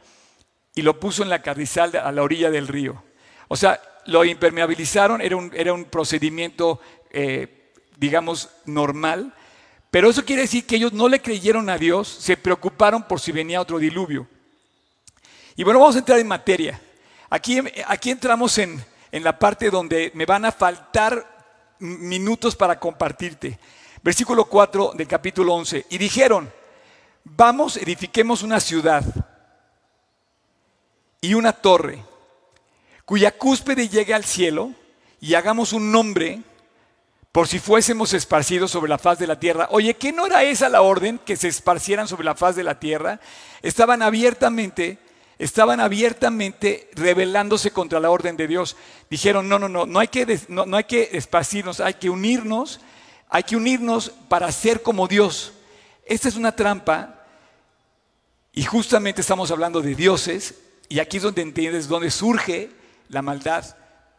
y 0.75 0.82
lo 0.82 1.00
puso 1.00 1.23
en 1.23 1.30
la 1.30 1.42
carrizal 1.42 1.97
a 1.97 2.12
la 2.12 2.23
orilla 2.23 2.50
del 2.50 2.68
río. 2.68 3.02
O 3.49 3.56
sea, 3.56 3.80
lo 4.06 4.25
impermeabilizaron, 4.25 5.20
era 5.20 5.37
un, 5.37 5.52
era 5.54 5.73
un 5.73 5.85
procedimiento 5.85 6.80
eh, 7.11 7.61
digamos, 8.00 8.49
normal. 8.64 9.35
Pero 9.90 10.09
eso 10.09 10.25
quiere 10.25 10.42
decir 10.42 10.66
que 10.66 10.76
ellos 10.76 10.92
no 10.92 11.09
le 11.09 11.20
creyeron 11.20 11.68
a 11.68 11.78
Dios, 11.78 12.09
se 12.09 12.37
preocuparon 12.37 13.06
por 13.06 13.20
si 13.20 13.30
venía 13.30 13.61
otro 13.61 13.78
diluvio. 13.78 14.26
Y 15.54 15.62
bueno, 15.62 15.80
vamos 15.80 15.97
a 15.97 15.99
entrar 15.99 16.18
en 16.18 16.26
materia. 16.26 16.80
Aquí, 17.31 17.61
aquí 17.87 18.11
entramos 18.11 18.59
en, 18.59 18.85
en 19.11 19.25
la 19.25 19.39
parte 19.39 19.71
donde 19.71 20.11
me 20.15 20.27
van 20.27 20.45
a 20.45 20.53
faltar 20.53 21.77
minutos 21.79 22.57
para 22.57 22.79
compartirte. 22.79 23.59
Versículo 24.03 24.45
4 24.45 24.93
del 24.95 25.09
capítulo 25.09 25.55
11. 25.55 25.87
Y 25.91 25.99
dijeron, 25.99 26.53
vamos, 27.25 27.77
edifiquemos 27.77 28.43
una 28.43 28.61
ciudad 28.61 29.05
y 31.21 31.35
una 31.35 31.53
torre, 31.53 32.03
cuya 33.05 33.37
cúspide 33.37 33.89
llegue 33.89 34.15
al 34.15 34.25
cielo, 34.25 34.73
y 35.21 35.35
hagamos 35.35 35.73
un 35.73 35.93
nombre 35.93 36.41
por 37.31 37.47
si 37.47 37.59
fuésemos 37.59 38.15
esparcidos 38.15 38.71
sobre 38.71 38.89
la 38.89 38.99
faz 38.99 39.19
de 39.19 39.27
la 39.27 39.39
tierra. 39.39 39.69
Oye, 39.71 39.95
¿qué 39.95 40.13
no 40.13 40.27
era 40.27 40.43
esa 40.43 40.69
la 40.69 40.83
orden 40.83 41.19
que 41.19 41.37
se 41.37 41.49
esparcieran 41.49 42.09
sobre 42.09 42.25
la 42.25 42.35
faz 42.35 42.57
de 42.57 42.65
la 42.65 42.81
tierra? 42.81 43.21
Estaban 43.63 44.03
abiertamente, 44.03 44.99
estaban 45.40 45.80
abiertamente 45.80 46.90
rebelándose 46.92 47.70
contra 47.70 47.99
la 47.99 48.11
orden 48.11 48.37
de 48.37 48.47
Dios. 48.47 48.76
Dijeron, 49.09 49.49
no, 49.49 49.59
no, 49.59 49.70
no, 49.70 49.87
no 49.87 49.99
hay 49.99 50.09
que, 50.09 50.38
no, 50.49 50.76
hay 50.76 50.85
que 50.85 51.09
esparcirnos, 51.12 51.80
hay 51.80 51.94
que 51.94 52.11
unirnos, 52.11 52.80
hay 53.30 53.42
que 53.44 53.56
unirnos 53.56 54.11
para 54.28 54.52
ser 54.52 54.82
como 54.82 55.09
Dios. 55.09 55.54
Esta 56.04 56.28
es 56.28 56.37
una 56.37 56.54
trampa 56.54 57.25
y 58.52 58.64
justamente 58.64 59.23
estamos 59.23 59.50
hablando 59.50 59.80
de 59.80 59.94
dioses 59.94 60.56
y 60.90 60.99
aquí 60.99 61.16
es 61.16 61.23
donde 61.23 61.40
entiendes 61.40 61.88
dónde 61.88 62.11
surge 62.11 62.70
la 63.09 63.23
maldad 63.23 63.64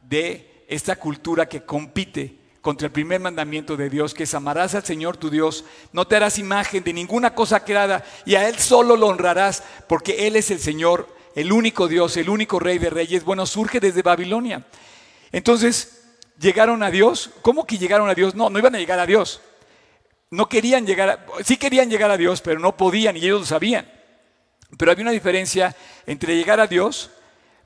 de 0.01 0.65
esta 0.67 0.95
cultura 0.95 1.47
que 1.47 1.63
compite 1.63 2.40
contra 2.61 2.87
el 2.87 2.91
primer 2.91 3.19
mandamiento 3.19 3.75
de 3.75 3.89
Dios, 3.89 4.13
que 4.13 4.23
es 4.23 4.33
amarás 4.33 4.75
al 4.75 4.85
Señor 4.85 5.17
tu 5.17 5.29
Dios, 5.29 5.65
no 5.93 6.05
te 6.05 6.15
harás 6.15 6.37
imagen 6.37 6.83
de 6.83 6.93
ninguna 6.93 7.33
cosa 7.33 7.63
creada 7.63 8.05
y 8.25 8.35
a 8.35 8.47
Él 8.47 8.57
solo 8.59 8.95
lo 8.95 9.07
honrarás, 9.07 9.63
porque 9.87 10.27
Él 10.27 10.35
es 10.35 10.51
el 10.51 10.59
Señor, 10.59 11.07
el 11.35 11.51
único 11.51 11.87
Dios, 11.87 12.17
el 12.17 12.29
único 12.29 12.59
Rey 12.59 12.77
de 12.77 12.89
Reyes. 12.89 13.23
Bueno, 13.23 13.45
surge 13.45 13.79
desde 13.79 14.03
Babilonia. 14.03 14.65
Entonces, 15.31 16.01
llegaron 16.39 16.83
a 16.83 16.91
Dios. 16.91 17.31
¿Cómo 17.41 17.65
que 17.65 17.77
llegaron 17.77 18.09
a 18.09 18.15
Dios? 18.15 18.35
No, 18.35 18.49
no 18.49 18.59
iban 18.59 18.75
a 18.75 18.79
llegar 18.79 18.99
a 18.99 19.05
Dios. 19.05 19.41
No 20.29 20.47
querían 20.47 20.85
llegar, 20.85 21.09
a, 21.09 21.43
sí 21.43 21.57
querían 21.57 21.89
llegar 21.89 22.11
a 22.11 22.17
Dios, 22.17 22.41
pero 22.41 22.59
no 22.59 22.77
podían 22.77 23.17
y 23.17 23.21
ellos 23.21 23.41
lo 23.41 23.45
sabían. 23.45 23.89
Pero 24.77 24.91
había 24.91 25.03
una 25.03 25.11
diferencia 25.11 25.75
entre 26.05 26.35
llegar 26.35 26.59
a 26.59 26.67
Dios, 26.67 27.11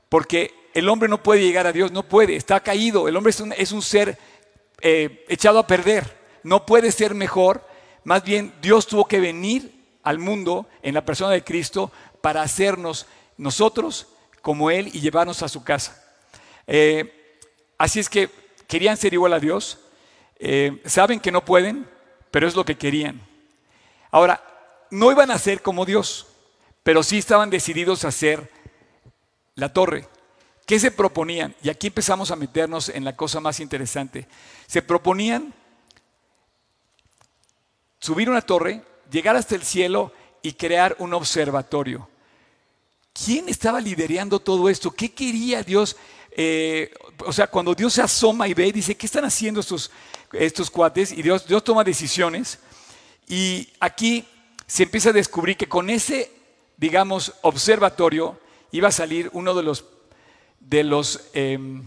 porque 0.08 0.52
el 0.74 0.88
hombre 0.88 1.08
no 1.08 1.22
puede 1.22 1.42
llegar 1.42 1.66
a 1.66 1.72
Dios, 1.72 1.92
no 1.92 2.02
puede, 2.02 2.36
está 2.36 2.60
caído. 2.60 3.08
El 3.08 3.16
hombre 3.16 3.32
es 3.56 3.72
un, 3.72 3.82
ser 3.82 4.18
eh, 4.80 5.24
echado 5.28 5.58
a 5.58 5.66
perder, 5.66 6.16
no 6.42 6.66
puede 6.66 6.92
ser 6.92 7.14
mejor. 7.14 7.66
Más 8.04 8.22
bien, 8.22 8.52
Dios 8.62 8.86
tuvo 8.86 9.06
que 9.06 9.20
venir 9.20 9.72
al 10.02 10.18
mundo 10.18 10.68
en 10.82 10.94
la 10.94 11.04
persona 11.04 11.32
de 11.32 11.44
Cristo 11.44 11.90
para 12.20 12.42
hacernos 12.42 13.06
nosotros 13.36 14.08
como 14.42 14.70
Él 14.70 14.88
y 14.92 15.00
llevarnos 15.00 15.42
a 15.42 15.48
su 15.48 15.64
casa. 15.64 16.02
Eh, 16.66 17.40
así 17.78 18.00
es 18.00 18.08
que 18.08 18.30
querían 18.68 18.96
ser 18.96 19.12
igual 19.12 19.32
a 19.32 19.40
Dios, 19.40 19.78
eh, 20.38 20.80
saben 20.84 21.20
que 21.20 21.32
no 21.32 21.44
pueden, 21.44 21.88
pero 22.30 22.46
es 22.46 22.54
lo 22.54 22.64
que 22.64 22.76
querían. 22.76 23.20
Ahora, 24.10 24.42
no 24.90 25.10
iban 25.10 25.30
a 25.30 25.38
ser 25.38 25.62
como 25.62 25.84
Dios 25.84 26.26
pero 26.86 27.02
sí 27.02 27.18
estaban 27.18 27.50
decididos 27.50 28.04
a 28.04 28.08
hacer 28.08 28.48
la 29.56 29.72
torre. 29.72 30.06
¿Qué 30.66 30.78
se 30.78 30.90
proponían? 30.90 31.54
Y 31.62 31.70
aquí 31.70 31.86
empezamos 31.86 32.30
a 32.30 32.36
meternos 32.36 32.88
en 32.88 33.04
la 33.04 33.16
cosa 33.16 33.40
más 33.40 33.60
interesante. 33.60 34.26
Se 34.66 34.82
proponían 34.82 35.54
subir 37.98 38.28
una 38.28 38.42
torre, 38.42 38.82
llegar 39.10 39.36
hasta 39.36 39.54
el 39.54 39.62
cielo 39.62 40.12
y 40.42 40.52
crear 40.52 40.96
un 40.98 41.14
observatorio. 41.14 42.08
¿Quién 43.12 43.48
estaba 43.48 43.80
liderando 43.80 44.40
todo 44.40 44.68
esto? 44.68 44.90
¿Qué 44.90 45.12
quería 45.12 45.62
Dios? 45.62 45.96
Eh, 46.32 46.92
o 47.24 47.32
sea, 47.32 47.46
cuando 47.46 47.74
Dios 47.74 47.94
se 47.94 48.02
asoma 48.02 48.46
y 48.46 48.52
ve, 48.52 48.70
dice, 48.72 48.96
¿qué 48.96 49.06
están 49.06 49.24
haciendo 49.24 49.60
estos, 49.60 49.90
estos 50.32 50.70
cuates? 50.70 51.12
Y 51.12 51.22
Dios, 51.22 51.46
Dios 51.46 51.64
toma 51.64 51.84
decisiones. 51.84 52.58
Y 53.26 53.68
aquí 53.80 54.28
se 54.66 54.82
empieza 54.82 55.10
a 55.10 55.14
descubrir 55.14 55.56
que 55.56 55.68
con 55.68 55.88
ese 55.88 56.36
digamos, 56.76 57.34
observatorio, 57.42 58.38
iba 58.70 58.88
a 58.88 58.92
salir 58.92 59.30
uno 59.32 59.54
de 59.54 59.62
los, 59.62 59.84
de 60.68 60.82
los, 60.82 61.28
em, 61.32 61.84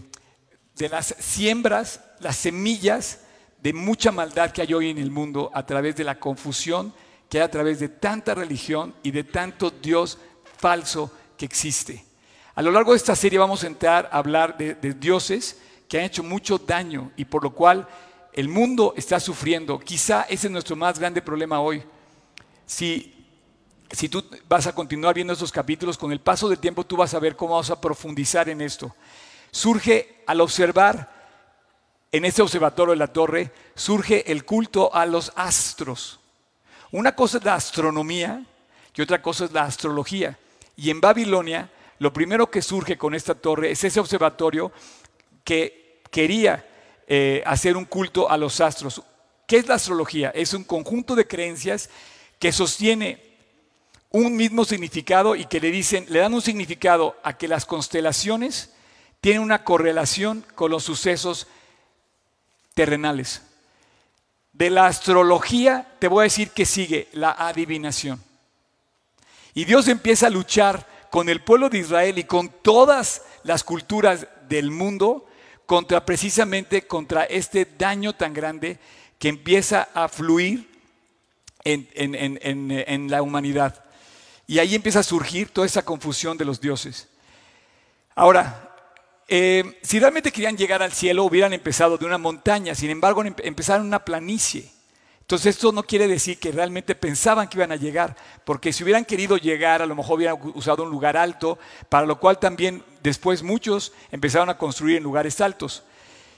de 0.76 0.88
las 0.88 1.14
siembras, 1.18 2.00
las 2.20 2.36
semillas 2.36 3.20
de 3.62 3.72
mucha 3.72 4.10
maldad 4.10 4.52
que 4.52 4.62
hay 4.62 4.72
hoy 4.72 4.90
en 4.90 4.98
el 4.98 5.10
mundo 5.10 5.50
a 5.54 5.66
través 5.66 5.96
de 5.96 6.04
la 6.04 6.18
confusión 6.18 6.94
que 7.28 7.38
hay 7.38 7.44
a 7.44 7.50
través 7.50 7.78
de 7.78 7.88
tanta 7.88 8.34
religión 8.34 8.94
y 9.02 9.10
de 9.10 9.22
tanto 9.22 9.70
Dios 9.70 10.18
falso 10.58 11.12
que 11.36 11.44
existe. 11.44 12.04
A 12.54 12.62
lo 12.62 12.72
largo 12.72 12.90
de 12.90 12.96
esta 12.96 13.14
serie 13.14 13.38
vamos 13.38 13.62
a 13.62 13.68
entrar 13.68 14.08
a 14.10 14.18
hablar 14.18 14.56
de, 14.58 14.74
de 14.74 14.94
dioses 14.94 15.58
que 15.88 15.98
han 15.98 16.04
hecho 16.04 16.22
mucho 16.22 16.58
daño 16.58 17.12
y 17.16 17.24
por 17.26 17.44
lo 17.44 17.54
cual 17.54 17.86
el 18.32 18.48
mundo 18.48 18.94
está 18.96 19.20
sufriendo. 19.20 19.78
Quizá 19.78 20.22
ese 20.22 20.48
es 20.48 20.50
nuestro 20.50 20.74
más 20.74 20.98
grande 20.98 21.22
problema 21.22 21.60
hoy. 21.60 21.82
Si 22.66 23.19
si 23.92 24.08
tú 24.08 24.24
vas 24.48 24.66
a 24.66 24.74
continuar 24.74 25.14
viendo 25.14 25.32
estos 25.32 25.52
capítulos, 25.52 25.98
con 25.98 26.12
el 26.12 26.20
paso 26.20 26.48
del 26.48 26.58
tiempo 26.58 26.84
tú 26.84 26.96
vas 26.96 27.14
a 27.14 27.18
ver 27.18 27.36
cómo 27.36 27.54
vamos 27.54 27.70
a 27.70 27.80
profundizar 27.80 28.48
en 28.48 28.60
esto. 28.60 28.94
Surge 29.50 30.22
al 30.26 30.40
observar 30.40 31.20
en 32.12 32.24
este 32.24 32.42
observatorio 32.42 32.92
de 32.92 32.98
la 32.98 33.12
torre, 33.12 33.52
surge 33.74 34.30
el 34.30 34.44
culto 34.44 34.94
a 34.94 35.06
los 35.06 35.32
astros. 35.34 36.20
Una 36.92 37.14
cosa 37.14 37.38
es 37.38 37.44
la 37.44 37.54
astronomía 37.54 38.44
y 38.94 39.02
otra 39.02 39.22
cosa 39.22 39.44
es 39.44 39.52
la 39.52 39.62
astrología. 39.62 40.38
Y 40.76 40.90
en 40.90 41.00
Babilonia, 41.00 41.70
lo 41.98 42.12
primero 42.12 42.50
que 42.50 42.62
surge 42.62 42.96
con 42.96 43.14
esta 43.14 43.34
torre 43.34 43.70
es 43.70 43.82
ese 43.84 44.00
observatorio 44.00 44.72
que 45.44 46.00
quería 46.10 46.66
eh, 47.06 47.42
hacer 47.44 47.76
un 47.76 47.84
culto 47.84 48.30
a 48.30 48.36
los 48.36 48.60
astros. 48.60 49.02
¿Qué 49.46 49.56
es 49.56 49.66
la 49.66 49.74
astrología? 49.74 50.30
Es 50.30 50.54
un 50.54 50.64
conjunto 50.64 51.14
de 51.14 51.26
creencias 51.26 51.90
que 52.38 52.52
sostiene 52.52 53.29
un 54.10 54.36
mismo 54.36 54.64
significado 54.64 55.36
y 55.36 55.44
que 55.44 55.60
le 55.60 55.70
dicen, 55.70 56.04
le 56.08 56.18
dan 56.18 56.34
un 56.34 56.42
significado 56.42 57.16
a 57.22 57.36
que 57.36 57.48
las 57.48 57.64
constelaciones 57.64 58.72
tienen 59.20 59.42
una 59.42 59.62
correlación 59.62 60.44
con 60.54 60.70
los 60.70 60.84
sucesos 60.84 61.46
terrenales. 62.74 63.42
De 64.52 64.68
la 64.70 64.86
astrología 64.86 65.94
te 65.98 66.08
voy 66.08 66.22
a 66.22 66.24
decir 66.24 66.50
que 66.50 66.66
sigue 66.66 67.08
la 67.12 67.30
adivinación. 67.30 68.22
Y 69.54 69.64
Dios 69.64 69.86
empieza 69.88 70.26
a 70.26 70.30
luchar 70.30 70.86
con 71.10 71.28
el 71.28 71.42
pueblo 71.42 71.68
de 71.68 71.78
Israel 71.78 72.18
y 72.18 72.24
con 72.24 72.48
todas 72.62 73.22
las 73.44 73.62
culturas 73.62 74.26
del 74.48 74.70
mundo 74.70 75.26
contra 75.66 76.04
precisamente 76.04 76.86
contra 76.86 77.24
este 77.24 77.64
daño 77.64 78.14
tan 78.14 78.32
grande 78.34 78.78
que 79.18 79.28
empieza 79.28 79.88
a 79.94 80.08
fluir 80.08 80.68
en, 81.62 81.88
en 81.94 83.10
la 83.10 83.22
humanidad. 83.22 83.84
Y 84.50 84.58
ahí 84.58 84.74
empieza 84.74 84.98
a 84.98 85.04
surgir 85.04 85.50
toda 85.50 85.64
esa 85.64 85.84
confusión 85.84 86.36
de 86.36 86.44
los 86.44 86.60
dioses. 86.60 87.06
Ahora, 88.16 88.74
eh, 89.28 89.78
si 89.80 90.00
realmente 90.00 90.32
querían 90.32 90.56
llegar 90.56 90.82
al 90.82 90.90
cielo, 90.90 91.22
hubieran 91.22 91.52
empezado 91.52 91.96
de 91.96 92.04
una 92.04 92.18
montaña, 92.18 92.74
sin 92.74 92.90
embargo, 92.90 93.22
empezaron 93.22 93.86
una 93.86 94.04
planicie. 94.04 94.68
Entonces 95.20 95.54
esto 95.54 95.70
no 95.70 95.84
quiere 95.84 96.08
decir 96.08 96.40
que 96.40 96.50
realmente 96.50 96.96
pensaban 96.96 97.46
que 97.46 97.58
iban 97.58 97.70
a 97.70 97.76
llegar, 97.76 98.16
porque 98.44 98.72
si 98.72 98.82
hubieran 98.82 99.04
querido 99.04 99.36
llegar, 99.36 99.82
a 99.82 99.86
lo 99.86 99.94
mejor 99.94 100.16
hubieran 100.16 100.36
usado 100.56 100.82
un 100.82 100.90
lugar 100.90 101.16
alto, 101.16 101.56
para 101.88 102.04
lo 102.04 102.18
cual 102.18 102.40
también 102.40 102.82
después 103.04 103.44
muchos 103.44 103.92
empezaron 104.10 104.50
a 104.50 104.58
construir 104.58 104.96
en 104.96 105.04
lugares 105.04 105.40
altos. 105.40 105.84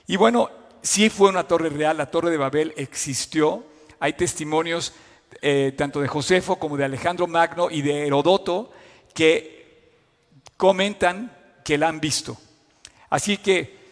Y 0.07 0.17
bueno, 0.17 0.51
sí 0.83 1.09
fue 1.09 1.31
una 1.31 1.45
torre 1.45 1.71
real, 1.71 1.97
la 1.97 2.11
torre 2.11 2.31
de 2.31 2.37
Babel 2.37 2.75
existió, 2.77 3.65
hay 4.01 4.13
testimonios 4.13 4.93
eh, 5.41 5.73
tanto 5.77 6.01
de 6.01 6.09
Josefo 6.09 6.57
como 6.57 6.77
de 6.77 6.85
Alejandro 6.85 7.27
Magno 7.27 7.71
y 7.71 7.83
de 7.83 8.07
Herodoto, 8.07 8.73
que 9.15 9.91
comentan 10.57 11.33
que 11.65 11.79
la 11.79 11.89
han 11.89 12.01
visto. 12.01 12.37
Así 13.11 13.39
que 13.39 13.83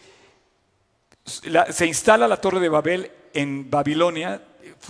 se 1.25 1.85
instala 1.85 2.27
la 2.27 2.37
torre 2.37 2.59
de 2.59 2.69
Babel 2.69 3.11
en 3.33 3.69
Babilonia, 3.69 4.41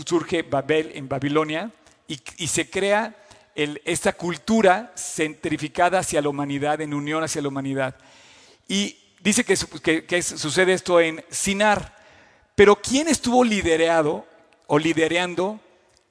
surge 0.06 0.44
Babel 0.44 0.92
en 0.96 1.08
Babilonia 1.08 1.72
y, 2.08 2.48
se 2.48 2.70
crea 2.70 3.16
esta 3.56 4.14
cultura 4.14 4.94
centrificada 4.96 6.00
hacia 6.00 6.22
la 6.22 6.30
humanidad, 6.30 6.82
en 6.82 6.94
unión 6.94 7.24
hacia 7.24 7.42
la 7.42 7.50
humanidad. 7.50 7.96
Y 8.68 8.98
dice 9.22 9.44
que, 9.44 10.06
que 10.06 10.22
sucede 10.22 10.74
esto 10.74 11.00
en 11.00 11.24
Sinar. 11.30 11.98
Pero 12.56 12.76
¿quién 12.76 13.08
estuvo 13.08 13.44
liderado 13.44 14.26
o 14.68 14.78
liderando 14.78 15.60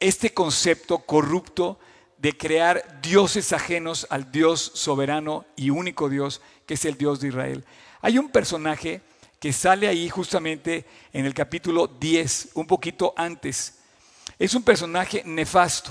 este 0.01 0.33
concepto 0.33 0.99
corrupto 0.99 1.79
de 2.17 2.37
crear 2.37 3.01
dioses 3.01 3.53
ajenos 3.53 4.07
al 4.11 4.33
Dios 4.33 4.73
soberano 4.75 5.47
y 5.57 5.71
único 5.71 6.09
Dios, 6.09 6.41
que 6.67 6.75
es 6.75 6.85
el 6.85 6.97
Dios 6.97 7.21
de 7.21 7.29
Israel. 7.29 7.65
Hay 8.01 8.19
un 8.19 8.31
personaje 8.31 9.03
que 9.39 9.53
sale 9.53 9.89
ahí 9.89 10.09
justamente 10.09 10.85
en 11.13 11.25
el 11.25 11.33
capítulo 11.33 11.87
10, 11.87 12.51
un 12.55 12.67
poquito 12.67 13.15
antes. 13.17 13.79
Es 14.39 14.55
un 14.55 14.63
personaje 14.63 15.23
nefasto, 15.25 15.91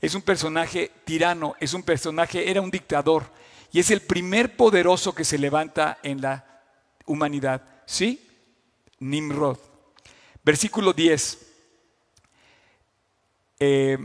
es 0.00 0.14
un 0.14 0.22
personaje 0.22 0.90
tirano, 1.04 1.54
es 1.60 1.72
un 1.72 1.82
personaje, 1.82 2.50
era 2.50 2.60
un 2.60 2.70
dictador, 2.70 3.30
y 3.72 3.78
es 3.78 3.90
el 3.90 4.00
primer 4.00 4.56
poderoso 4.56 5.14
que 5.14 5.24
se 5.24 5.38
levanta 5.38 5.98
en 6.02 6.20
la 6.20 6.62
humanidad. 7.06 7.62
¿Sí? 7.86 8.26
Nimrod. 8.98 9.58
Versículo 10.42 10.92
10. 10.92 11.49
Eh, 13.62 13.98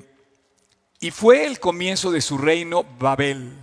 y 1.00 1.12
fue 1.12 1.46
el 1.46 1.62
comienzo 1.62 2.12
de 2.12 2.20
su 2.20 2.38
reino 2.38 2.84
Babel. 3.00 3.54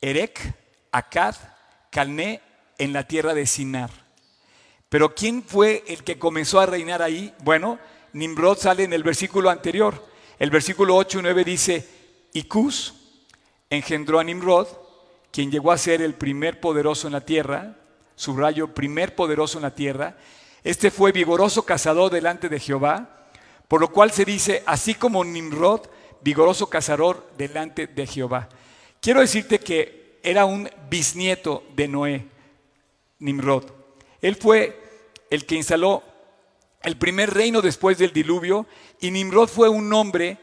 Erec, 0.00 0.54
Akkad, 0.90 1.36
Calné 1.90 2.40
en 2.76 2.92
la 2.92 3.06
tierra 3.06 3.34
de 3.34 3.46
Sinar. 3.46 3.90
Pero 4.88 5.14
¿quién 5.14 5.44
fue 5.44 5.84
el 5.86 6.02
que 6.02 6.18
comenzó 6.18 6.58
a 6.58 6.66
reinar 6.66 7.02
ahí? 7.02 7.32
Bueno, 7.44 7.78
Nimrod 8.12 8.58
sale 8.58 8.82
en 8.82 8.92
el 8.92 9.04
versículo 9.04 9.48
anterior. 9.48 10.04
El 10.40 10.50
versículo 10.50 10.96
8 10.96 11.20
y 11.20 11.22
9 11.22 11.44
dice, 11.44 11.88
y 12.32 12.44
Cus 12.44 12.94
engendró 13.68 14.18
a 14.18 14.24
Nimrod, 14.24 14.66
quien 15.30 15.52
llegó 15.52 15.70
a 15.70 15.78
ser 15.78 16.02
el 16.02 16.14
primer 16.14 16.58
poderoso 16.58 17.06
en 17.06 17.12
la 17.12 17.20
tierra, 17.20 17.76
subrayo, 18.16 18.74
primer 18.74 19.14
poderoso 19.14 19.58
en 19.58 19.62
la 19.62 19.74
tierra. 19.74 20.16
Este 20.64 20.90
fue 20.90 21.12
vigoroso 21.12 21.64
cazador 21.64 22.10
delante 22.10 22.48
de 22.48 22.58
Jehová, 22.58 23.19
por 23.70 23.80
lo 23.80 23.92
cual 23.92 24.10
se 24.10 24.24
dice, 24.24 24.64
así 24.66 24.94
como 24.94 25.22
Nimrod, 25.22 25.82
vigoroso 26.22 26.68
cazador 26.68 27.30
delante 27.38 27.86
de 27.86 28.04
Jehová. 28.04 28.48
Quiero 29.00 29.20
decirte 29.20 29.60
que 29.60 30.18
era 30.24 30.44
un 30.44 30.68
bisnieto 30.90 31.62
de 31.76 31.86
Noé, 31.86 32.26
Nimrod. 33.20 33.70
Él 34.20 34.34
fue 34.34 34.76
el 35.30 35.46
que 35.46 35.54
instaló 35.54 36.02
el 36.82 36.98
primer 36.98 37.32
reino 37.32 37.62
después 37.62 37.96
del 37.96 38.12
diluvio 38.12 38.66
y 39.00 39.12
Nimrod 39.12 39.46
fue 39.48 39.68
un 39.68 39.92
hombre 39.94 40.38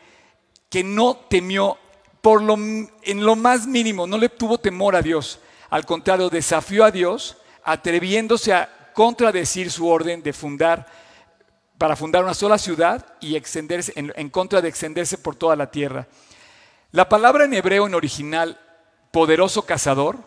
que 0.69 0.85
no 0.85 1.17
temió 1.29 1.77
por 2.21 2.41
lo, 2.41 2.53
en 2.53 3.25
lo 3.25 3.35
más 3.35 3.67
mínimo, 3.67 4.07
no 4.07 4.17
le 4.17 4.29
tuvo 4.29 4.57
temor 4.57 4.95
a 4.95 5.01
Dios. 5.01 5.41
Al 5.69 5.85
contrario, 5.85 6.29
desafió 6.29 6.85
a 6.85 6.91
Dios 6.91 7.35
atreviéndose 7.65 8.53
a 8.53 8.93
contradecir 8.93 9.69
su 9.69 9.85
orden 9.85 10.23
de 10.23 10.31
fundar, 10.31 10.87
para 11.77 11.95
fundar 11.95 12.23
una 12.23 12.33
sola 12.33 12.57
ciudad 12.57 13.05
y 13.19 13.35
extenderse, 13.35 13.93
en, 13.95 14.29
contra 14.29 14.61
de 14.61 14.69
extenderse 14.69 15.17
por 15.17 15.35
toda 15.35 15.55
la 15.55 15.69
tierra. 15.69 16.07
La 16.91 17.09
palabra 17.09 17.45
en 17.45 17.53
hebreo 17.53 17.87
en 17.87 17.93
original, 17.93 18.59
poderoso 19.11 19.65
cazador, 19.65 20.17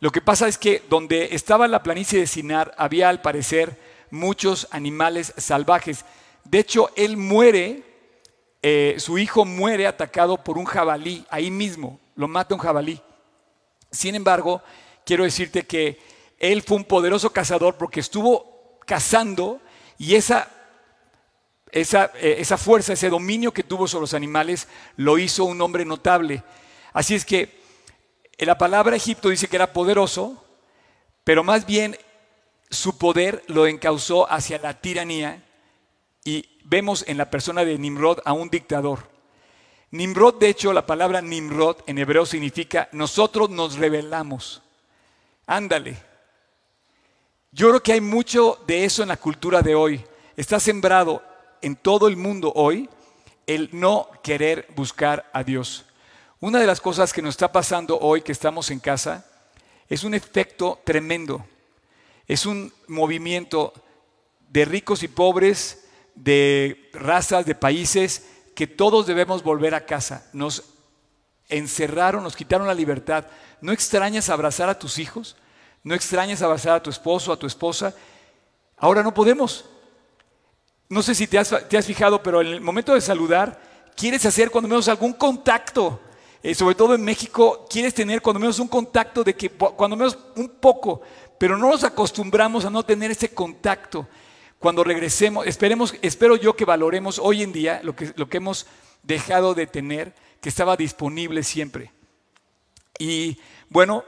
lo 0.00 0.10
que 0.10 0.20
pasa 0.20 0.46
es 0.46 0.58
que 0.58 0.82
donde 0.88 1.30
estaba 1.32 1.66
la 1.66 1.82
planicie 1.82 2.18
de 2.18 2.26
Sinar 2.26 2.74
había 2.76 3.08
al 3.08 3.22
parecer 3.22 3.78
muchos 4.10 4.68
animales 4.70 5.32
salvajes. 5.36 6.04
De 6.44 6.58
hecho, 6.58 6.90
él 6.94 7.16
muere, 7.16 7.82
eh, 8.62 8.96
su 8.98 9.18
hijo 9.18 9.44
muere 9.44 9.86
atacado 9.86 10.44
por 10.44 10.58
un 10.58 10.64
jabalí, 10.64 11.24
ahí 11.30 11.50
mismo, 11.50 11.98
lo 12.16 12.28
mata 12.28 12.54
un 12.54 12.60
jabalí. 12.60 13.00
Sin 13.90 14.14
embargo, 14.14 14.62
quiero 15.06 15.24
decirte 15.24 15.64
que 15.64 15.98
él 16.38 16.62
fue 16.62 16.76
un 16.76 16.84
poderoso 16.84 17.32
cazador 17.32 17.76
porque 17.76 18.00
estuvo 18.00 18.78
cazando 18.86 19.60
y 19.96 20.16
esa, 20.16 20.48
esa, 21.74 22.12
eh, 22.20 22.36
esa 22.38 22.56
fuerza, 22.56 22.92
ese 22.92 23.10
dominio 23.10 23.52
que 23.52 23.64
tuvo 23.64 23.88
sobre 23.88 24.02
los 24.02 24.14
animales, 24.14 24.68
lo 24.96 25.18
hizo 25.18 25.44
un 25.44 25.60
hombre 25.60 25.84
notable. 25.84 26.44
Así 26.92 27.16
es 27.16 27.24
que 27.24 27.60
la 28.38 28.56
palabra 28.56 28.94
Egipto 28.94 29.28
dice 29.28 29.48
que 29.48 29.56
era 29.56 29.72
poderoso, 29.72 30.42
pero 31.24 31.42
más 31.42 31.66
bien 31.66 31.98
su 32.70 32.96
poder 32.96 33.42
lo 33.48 33.66
encausó 33.66 34.30
hacia 34.30 34.58
la 34.58 34.80
tiranía 34.80 35.42
y 36.24 36.48
vemos 36.64 37.04
en 37.08 37.18
la 37.18 37.28
persona 37.28 37.64
de 37.64 37.76
Nimrod 37.76 38.20
a 38.24 38.32
un 38.32 38.50
dictador. 38.50 39.10
Nimrod, 39.90 40.38
de 40.38 40.50
hecho, 40.50 40.72
la 40.72 40.86
palabra 40.86 41.20
Nimrod 41.20 41.78
en 41.86 41.98
hebreo 41.98 42.24
significa 42.24 42.88
nosotros 42.92 43.50
nos 43.50 43.76
rebelamos. 43.76 44.62
Ándale. 45.46 45.96
Yo 47.50 47.68
creo 47.68 47.82
que 47.82 47.92
hay 47.92 48.00
mucho 48.00 48.62
de 48.66 48.84
eso 48.84 49.02
en 49.02 49.08
la 49.08 49.16
cultura 49.16 49.60
de 49.60 49.74
hoy. 49.74 50.04
Está 50.36 50.58
sembrado 50.58 51.33
en 51.62 51.76
todo 51.76 52.08
el 52.08 52.16
mundo 52.16 52.52
hoy 52.54 52.88
el 53.46 53.70
no 53.72 54.08
querer 54.22 54.66
buscar 54.74 55.30
a 55.32 55.44
Dios. 55.44 55.84
Una 56.40 56.60
de 56.60 56.66
las 56.66 56.80
cosas 56.80 57.12
que 57.12 57.22
nos 57.22 57.34
está 57.34 57.52
pasando 57.52 57.98
hoy 57.98 58.22
que 58.22 58.32
estamos 58.32 58.70
en 58.70 58.80
casa 58.80 59.26
es 59.88 60.04
un 60.04 60.14
efecto 60.14 60.80
tremendo. 60.84 61.44
Es 62.26 62.46
un 62.46 62.72
movimiento 62.88 63.72
de 64.48 64.64
ricos 64.64 65.02
y 65.02 65.08
pobres, 65.08 65.86
de 66.14 66.90
razas, 66.92 67.46
de 67.46 67.54
países, 67.54 68.26
que 68.54 68.66
todos 68.66 69.06
debemos 69.06 69.42
volver 69.42 69.74
a 69.74 69.84
casa. 69.84 70.28
Nos 70.32 70.64
encerraron, 71.48 72.22
nos 72.22 72.36
quitaron 72.36 72.66
la 72.66 72.74
libertad. 72.74 73.26
¿No 73.60 73.72
extrañas 73.72 74.28
abrazar 74.28 74.68
a 74.68 74.78
tus 74.78 74.98
hijos? 74.98 75.36
¿No 75.82 75.94
extrañas 75.94 76.42
abrazar 76.42 76.76
a 76.76 76.82
tu 76.82 76.90
esposo, 76.90 77.32
a 77.32 77.38
tu 77.38 77.46
esposa? 77.46 77.94
Ahora 78.76 79.02
no 79.02 79.12
podemos. 79.12 79.64
No 80.88 81.02
sé 81.02 81.14
si 81.14 81.26
te 81.26 81.38
has, 81.38 81.86
fijado, 81.86 82.22
pero 82.22 82.40
en 82.40 82.48
el 82.48 82.60
momento 82.60 82.94
de 82.94 83.00
saludar, 83.00 83.60
quieres 83.96 84.24
hacer 84.26 84.50
cuando 84.50 84.68
menos 84.68 84.88
algún 84.88 85.12
contacto. 85.14 86.00
Eh, 86.42 86.54
sobre 86.54 86.74
todo 86.74 86.94
en 86.94 87.02
México, 87.02 87.66
quieres 87.70 87.94
tener 87.94 88.20
cuando 88.20 88.38
menos 88.38 88.58
un 88.58 88.68
contacto 88.68 89.24
de 89.24 89.34
que, 89.34 89.48
cuando 89.48 89.96
menos 89.96 90.18
un 90.36 90.48
poco, 90.50 91.00
pero 91.38 91.56
no 91.56 91.70
nos 91.70 91.84
acostumbramos 91.84 92.66
a 92.66 92.70
no 92.70 92.82
tener 92.82 93.10
ese 93.10 93.30
contacto. 93.32 94.06
Cuando 94.58 94.84
regresemos, 94.84 95.46
esperemos, 95.46 95.94
espero 96.02 96.36
yo 96.36 96.54
que 96.54 96.66
valoremos 96.66 97.18
hoy 97.18 97.42
en 97.42 97.52
día 97.52 97.80
lo 97.82 97.96
que, 97.96 98.12
lo 98.16 98.28
que 98.28 98.36
hemos 98.36 98.66
dejado 99.02 99.54
de 99.54 99.66
tener, 99.66 100.14
que 100.40 100.50
estaba 100.50 100.76
disponible 100.76 101.42
siempre. 101.42 101.92
Y 102.98 103.38
bueno, 103.70 104.04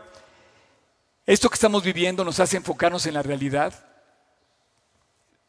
esto 1.24 1.48
que 1.48 1.54
estamos 1.54 1.82
viviendo 1.82 2.24
nos 2.24 2.38
hace 2.38 2.58
enfocarnos 2.58 3.06
en 3.06 3.14
la 3.14 3.22
realidad 3.22 3.86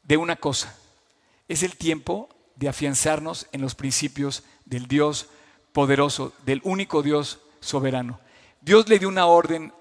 de 0.03 0.17
una 0.17 0.37
cosa. 0.37 0.75
Es 1.47 1.63
el 1.63 1.75
tiempo 1.77 2.29
de 2.55 2.69
afianzarnos 2.69 3.47
en 3.51 3.61
los 3.61 3.75
principios 3.75 4.43
del 4.65 4.87
Dios 4.87 5.27
poderoso, 5.71 6.33
del 6.45 6.61
único 6.63 7.03
Dios 7.03 7.39
soberano. 7.59 8.19
Dios 8.61 8.89
le 8.89 8.99
dio 8.99 9.07
una 9.07 9.27
orden 9.27 9.71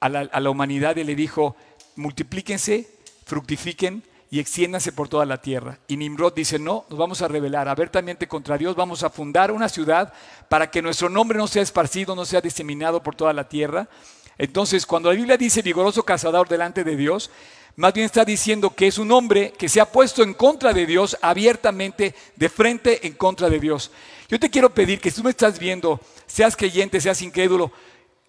a 0.00 0.08
la, 0.08 0.50
humanidad 0.50 0.96
y 0.96 1.04
le 1.04 1.14
dijo, 1.14 1.56
multiplíquense, 1.96 2.88
fructifiquen 3.26 4.02
y 4.30 4.38
extiéndanse 4.38 4.92
por 4.92 5.08
toda 5.08 5.26
la 5.26 5.40
tierra. 5.40 5.78
Y 5.88 5.96
Nimrod 5.96 6.34
dice, 6.34 6.58
no, 6.58 6.84
nos 6.88 6.98
vamos 6.98 7.20
a 7.22 7.28
rebelar 7.28 7.68
abiertamente 7.68 8.28
contra 8.28 8.56
Dios, 8.56 8.76
vamos 8.76 9.02
a 9.02 9.10
fundar 9.10 9.50
una 9.50 9.68
ciudad 9.68 10.12
para 10.48 10.70
que 10.70 10.82
nuestro 10.82 11.08
nombre 11.08 11.38
no 11.38 11.48
sea 11.48 11.62
esparcido, 11.62 12.14
no 12.14 12.24
sea 12.24 12.40
diseminado 12.40 13.02
por 13.02 13.16
toda 13.16 13.32
la 13.32 13.48
tierra. 13.48 13.88
Entonces, 14.36 14.86
cuando 14.86 15.10
la 15.10 15.16
Biblia 15.16 15.36
dice 15.36 15.62
vigoroso 15.62 16.04
cazador 16.04 16.48
delante 16.48 16.84
de 16.84 16.96
Dios, 16.96 17.30
más 17.78 17.94
bien 17.94 18.06
está 18.06 18.24
diciendo 18.24 18.74
que 18.74 18.88
es 18.88 18.98
un 18.98 19.12
hombre 19.12 19.52
que 19.56 19.68
se 19.68 19.80
ha 19.80 19.92
puesto 19.92 20.24
en 20.24 20.34
contra 20.34 20.72
de 20.72 20.84
Dios 20.84 21.16
abiertamente, 21.22 22.12
de 22.34 22.48
frente 22.48 23.06
en 23.06 23.12
contra 23.12 23.48
de 23.48 23.60
Dios. 23.60 23.92
Yo 24.28 24.40
te 24.40 24.50
quiero 24.50 24.74
pedir 24.74 25.00
que 25.00 25.12
si 25.12 25.18
tú 25.18 25.22
me 25.22 25.30
estás 25.30 25.60
viendo, 25.60 26.00
seas 26.26 26.56
creyente, 26.56 27.00
seas 27.00 27.22
incrédulo, 27.22 27.70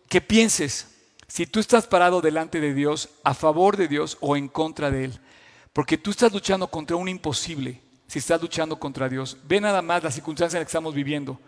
que 0.08 0.22
pienses, 0.22 0.90
si 1.28 1.48
tú 1.48 1.60
estás 1.60 1.88
parado 1.88 2.22
delante 2.22 2.62
de 2.62 2.76
Dios, 2.76 3.10
a 3.24 3.34
favor 3.34 3.76
de 3.76 3.88
Dios 3.88 4.20
o 4.20 4.38
en 4.38 4.50
contra 4.50 4.92
de 4.92 5.06
Él. 5.06 5.20
Porque 5.74 5.98
tú 5.98 6.12
estás 6.12 6.32
luchando 6.32 6.68
contra 6.68 6.96
un 6.96 7.10
imposible 7.10 7.82
si 8.06 8.20
estás 8.20 8.40
luchando 8.40 8.78
contra 8.78 9.10
Dios. 9.10 9.36
Ve 9.46 9.60
nada 9.60 9.82
más 9.82 10.04
la 10.04 10.12
circunstancia 10.12 10.58
en 10.58 10.62
la 10.62 10.66
que 10.66 10.70
estamos 10.70 10.94
viviendo. 10.94 11.40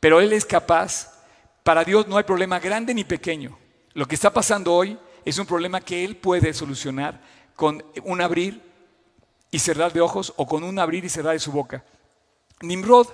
Pero 0.00 0.20
Él 0.20 0.32
es 0.32 0.44
capaz. 0.44 1.12
Para 1.62 1.84
Dios 1.84 2.08
no 2.08 2.16
hay 2.16 2.24
problema 2.24 2.58
grande 2.58 2.92
ni 2.92 3.04
pequeño. 3.04 3.56
Lo 3.92 4.08
que 4.08 4.16
está 4.16 4.32
pasando 4.32 4.74
hoy 4.74 4.98
es 5.24 5.38
un 5.38 5.46
problema 5.46 5.80
que 5.80 6.04
Él 6.04 6.16
puede 6.16 6.52
solucionar 6.52 7.35
con 7.56 7.84
un 8.04 8.20
abrir 8.20 8.62
y 9.50 9.58
cerrar 9.58 9.92
de 9.92 10.00
ojos 10.00 10.34
o 10.36 10.46
con 10.46 10.62
un 10.62 10.78
abrir 10.78 11.04
y 11.04 11.08
cerrar 11.08 11.32
de 11.32 11.40
su 11.40 11.50
boca. 11.50 11.84
Nimrod 12.60 13.08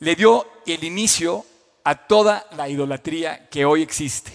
le 0.00 0.16
dio 0.16 0.46
el 0.66 0.82
inicio 0.84 1.44
a 1.84 1.94
toda 1.94 2.46
la 2.56 2.68
idolatría 2.68 3.48
que 3.48 3.64
hoy 3.64 3.82
existe. 3.82 4.32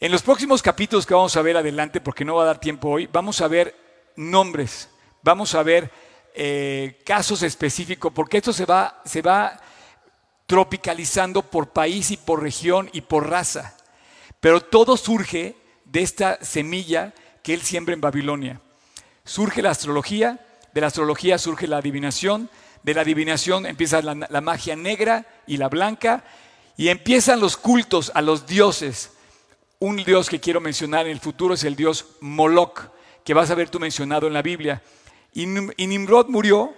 En 0.00 0.12
los 0.12 0.22
próximos 0.22 0.60
capítulos 0.60 1.06
que 1.06 1.14
vamos 1.14 1.36
a 1.36 1.42
ver 1.42 1.56
adelante, 1.56 2.00
porque 2.00 2.24
no 2.24 2.34
va 2.34 2.42
a 2.42 2.46
dar 2.46 2.60
tiempo 2.60 2.90
hoy, 2.90 3.06
vamos 3.06 3.40
a 3.40 3.48
ver 3.48 3.74
nombres, 4.16 4.88
vamos 5.22 5.54
a 5.54 5.62
ver 5.62 5.90
eh, 6.34 7.00
casos 7.04 7.42
específicos, 7.42 8.12
porque 8.12 8.38
esto 8.38 8.52
se 8.52 8.66
va, 8.66 9.00
se 9.04 9.22
va 9.22 9.58
tropicalizando 10.46 11.42
por 11.42 11.70
país 11.70 12.10
y 12.10 12.16
por 12.16 12.42
región 12.42 12.90
y 12.92 13.02
por 13.02 13.28
raza. 13.28 13.76
Pero 14.40 14.60
todo 14.60 14.96
surge 14.96 15.56
de 15.84 16.02
esta 16.02 16.44
semilla 16.44 17.14
que 17.46 17.54
él 17.54 17.62
siembra 17.62 17.94
en 17.94 18.00
Babilonia. 18.00 18.60
Surge 19.24 19.62
la 19.62 19.70
astrología, 19.70 20.44
de 20.74 20.80
la 20.80 20.88
astrología 20.88 21.38
surge 21.38 21.68
la 21.68 21.76
adivinación, 21.76 22.50
de 22.82 22.92
la 22.92 23.02
adivinación 23.02 23.66
empieza 23.66 24.02
la, 24.02 24.40
magia 24.40 24.74
negra 24.74 25.24
y 25.46 25.56
la 25.56 25.68
blanca, 25.68 26.24
y 26.76 26.88
empiezan 26.88 27.38
los 27.38 27.56
cultos 27.56 28.10
a 28.16 28.20
los 28.20 28.48
dioses 28.48 29.12
un 29.78 29.94
dios 29.98 30.28
que 30.28 30.40
quiero 30.40 30.60
mencionar 30.60 31.06
en 31.06 31.12
el 31.12 31.20
futuro 31.20 31.54
es 31.54 31.62
el 31.62 31.76
dios 31.76 32.06
Moloch, 32.18 32.80
que 33.22 33.32
vas 33.32 33.48
a 33.52 33.54
ver 33.54 33.70
tú 33.70 33.78
mencionado 33.78 34.26
en 34.26 34.32
la 34.32 34.42
Biblia. 34.42 34.82
Y, 35.32 35.46
Nimrod 35.46 36.26
murió, 36.26 36.74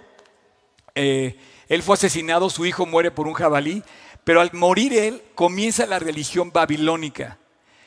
eh, 0.93 1.35
él 1.67 1.81
fue 1.81 1.95
asesinado, 1.95 2.47
su 2.51 2.63
hijo 2.67 2.85
muere 2.85 3.09
por 3.09 3.25
un 3.25 3.33
jabalí, 3.33 3.81
pero 4.23 4.39
al 4.39 4.53
morir 4.53 4.93
él 4.93 5.23
comienza 5.33 5.87
la 5.87 5.97
religión 5.97 6.51
babilónica. 6.51 7.39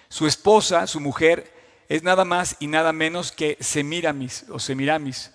Su 0.08 0.26
esposa, 0.26 0.88
su 0.88 0.98
mujer, 0.98 1.51
es 1.92 2.02
nada 2.02 2.24
más 2.24 2.56
y 2.58 2.68
nada 2.68 2.90
menos 2.94 3.32
que 3.32 3.58
Semiramis 3.60 4.46
o 4.48 4.58
Semiramis, 4.58 5.30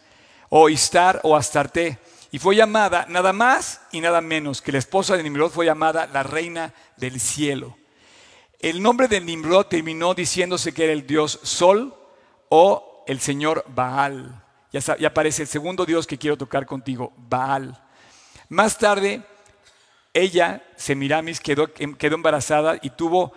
o 0.50 0.70
Istar 0.70 1.22
o 1.22 1.36
Astarte. 1.36 2.00
y 2.32 2.40
fue 2.40 2.56
llamada 2.56 3.06
nada 3.10 3.32
más 3.32 3.82
y 3.92 4.02
nada 4.02 4.22
menos 4.22 4.64
que 4.64 4.72
la 4.72 4.80
esposa 4.80 5.16
de 5.16 5.22
Nimrod 5.22 5.52
fue 5.52 5.68
llamada 5.68 6.08
la 6.08 6.24
reina 6.24 6.74
del 6.96 7.20
cielo. 7.20 7.78
El 8.60 8.82
nombre 8.82 9.08
de 9.08 9.22
Nimrod 9.22 9.68
terminó 9.68 10.16
diciéndose 10.16 10.74
que 10.74 10.86
era 10.86 10.94
el 10.94 11.06
dios 11.06 11.40
Sol 11.44 11.96
o 12.50 13.04
el 13.06 13.20
señor 13.20 13.64
Baal. 13.68 14.44
Ya, 14.72 14.82
aparece 15.08 15.44
el 15.44 15.48
segundo 15.48 15.86
dios 15.86 16.08
que 16.08 16.18
quiero 16.18 16.40
tocar 16.40 16.66
contigo, 16.66 17.14
Baal. 17.18 17.80
Más 18.50 18.80
tarde, 18.80 19.22
ella, 20.12 20.66
Semiramis, 20.76 21.40
quedó, 21.40 21.72
quedó 21.72 22.16
embarazada 22.16 22.80
y 22.82 22.90
tuvo 22.90 23.34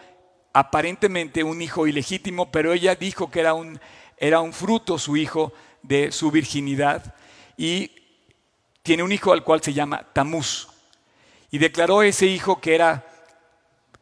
aparentemente 0.52 1.44
un 1.44 1.62
hijo 1.62 1.86
ilegítimo, 1.86 2.50
pero 2.50 2.72
ella 2.72 2.94
dijo 2.94 3.30
que 3.30 3.40
era 3.40 3.54
un, 3.54 3.80
era 4.16 4.40
un 4.40 4.52
fruto 4.52 4.98
su 4.98 5.16
hijo 5.16 5.52
de 5.82 6.12
su 6.12 6.30
virginidad 6.30 7.14
y 7.56 7.90
tiene 8.82 9.02
un 9.02 9.12
hijo 9.12 9.32
al 9.32 9.44
cual 9.44 9.62
se 9.62 9.72
llama 9.72 10.06
Tamuz. 10.12 10.68
Y 11.50 11.58
declaró 11.58 12.02
ese 12.02 12.26
hijo 12.26 12.60
que 12.60 12.74
era 12.74 13.06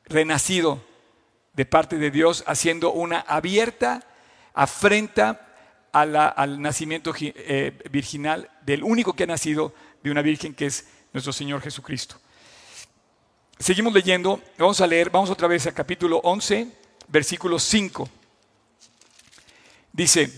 renacido 0.04 0.82
de 1.54 1.66
parte 1.66 1.98
de 1.98 2.10
Dios, 2.10 2.44
haciendo 2.46 2.92
una 2.92 3.20
abierta 3.20 4.06
afrenta 4.54 5.44
al 5.92 6.60
nacimiento 6.60 7.12
eh, 7.20 7.78
virginal 7.90 8.50
del 8.62 8.82
único 8.84 9.14
que 9.14 9.24
ha 9.24 9.26
nacido 9.26 9.72
de 10.02 10.10
una 10.10 10.22
virgen 10.22 10.54
que 10.54 10.66
es 10.66 10.88
nuestro 11.12 11.32
Señor 11.32 11.60
Jesucristo. 11.60 12.16
Seguimos 13.58 13.92
leyendo, 13.92 14.40
vamos 14.56 14.80
a 14.80 14.86
leer, 14.86 15.10
vamos 15.10 15.30
otra 15.30 15.48
vez 15.48 15.66
al 15.66 15.74
capítulo 15.74 16.20
11, 16.22 16.68
versículo 17.08 17.58
5. 17.58 18.08
Dice, 19.92 20.32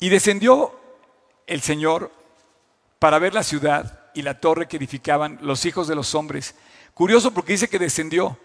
y 0.00 0.08
descendió 0.08 0.72
el 1.46 1.60
Señor 1.60 2.10
para 2.98 3.18
ver 3.18 3.34
la 3.34 3.42
ciudad 3.42 4.06
y 4.14 4.22
la 4.22 4.40
torre 4.40 4.68
que 4.68 4.78
edificaban 4.78 5.38
los 5.42 5.66
hijos 5.66 5.86
de 5.86 5.94
los 5.94 6.14
hombres. 6.14 6.54
Curioso 6.94 7.32
porque 7.34 7.52
dice 7.52 7.68
que 7.68 7.78
descendió. 7.78 8.38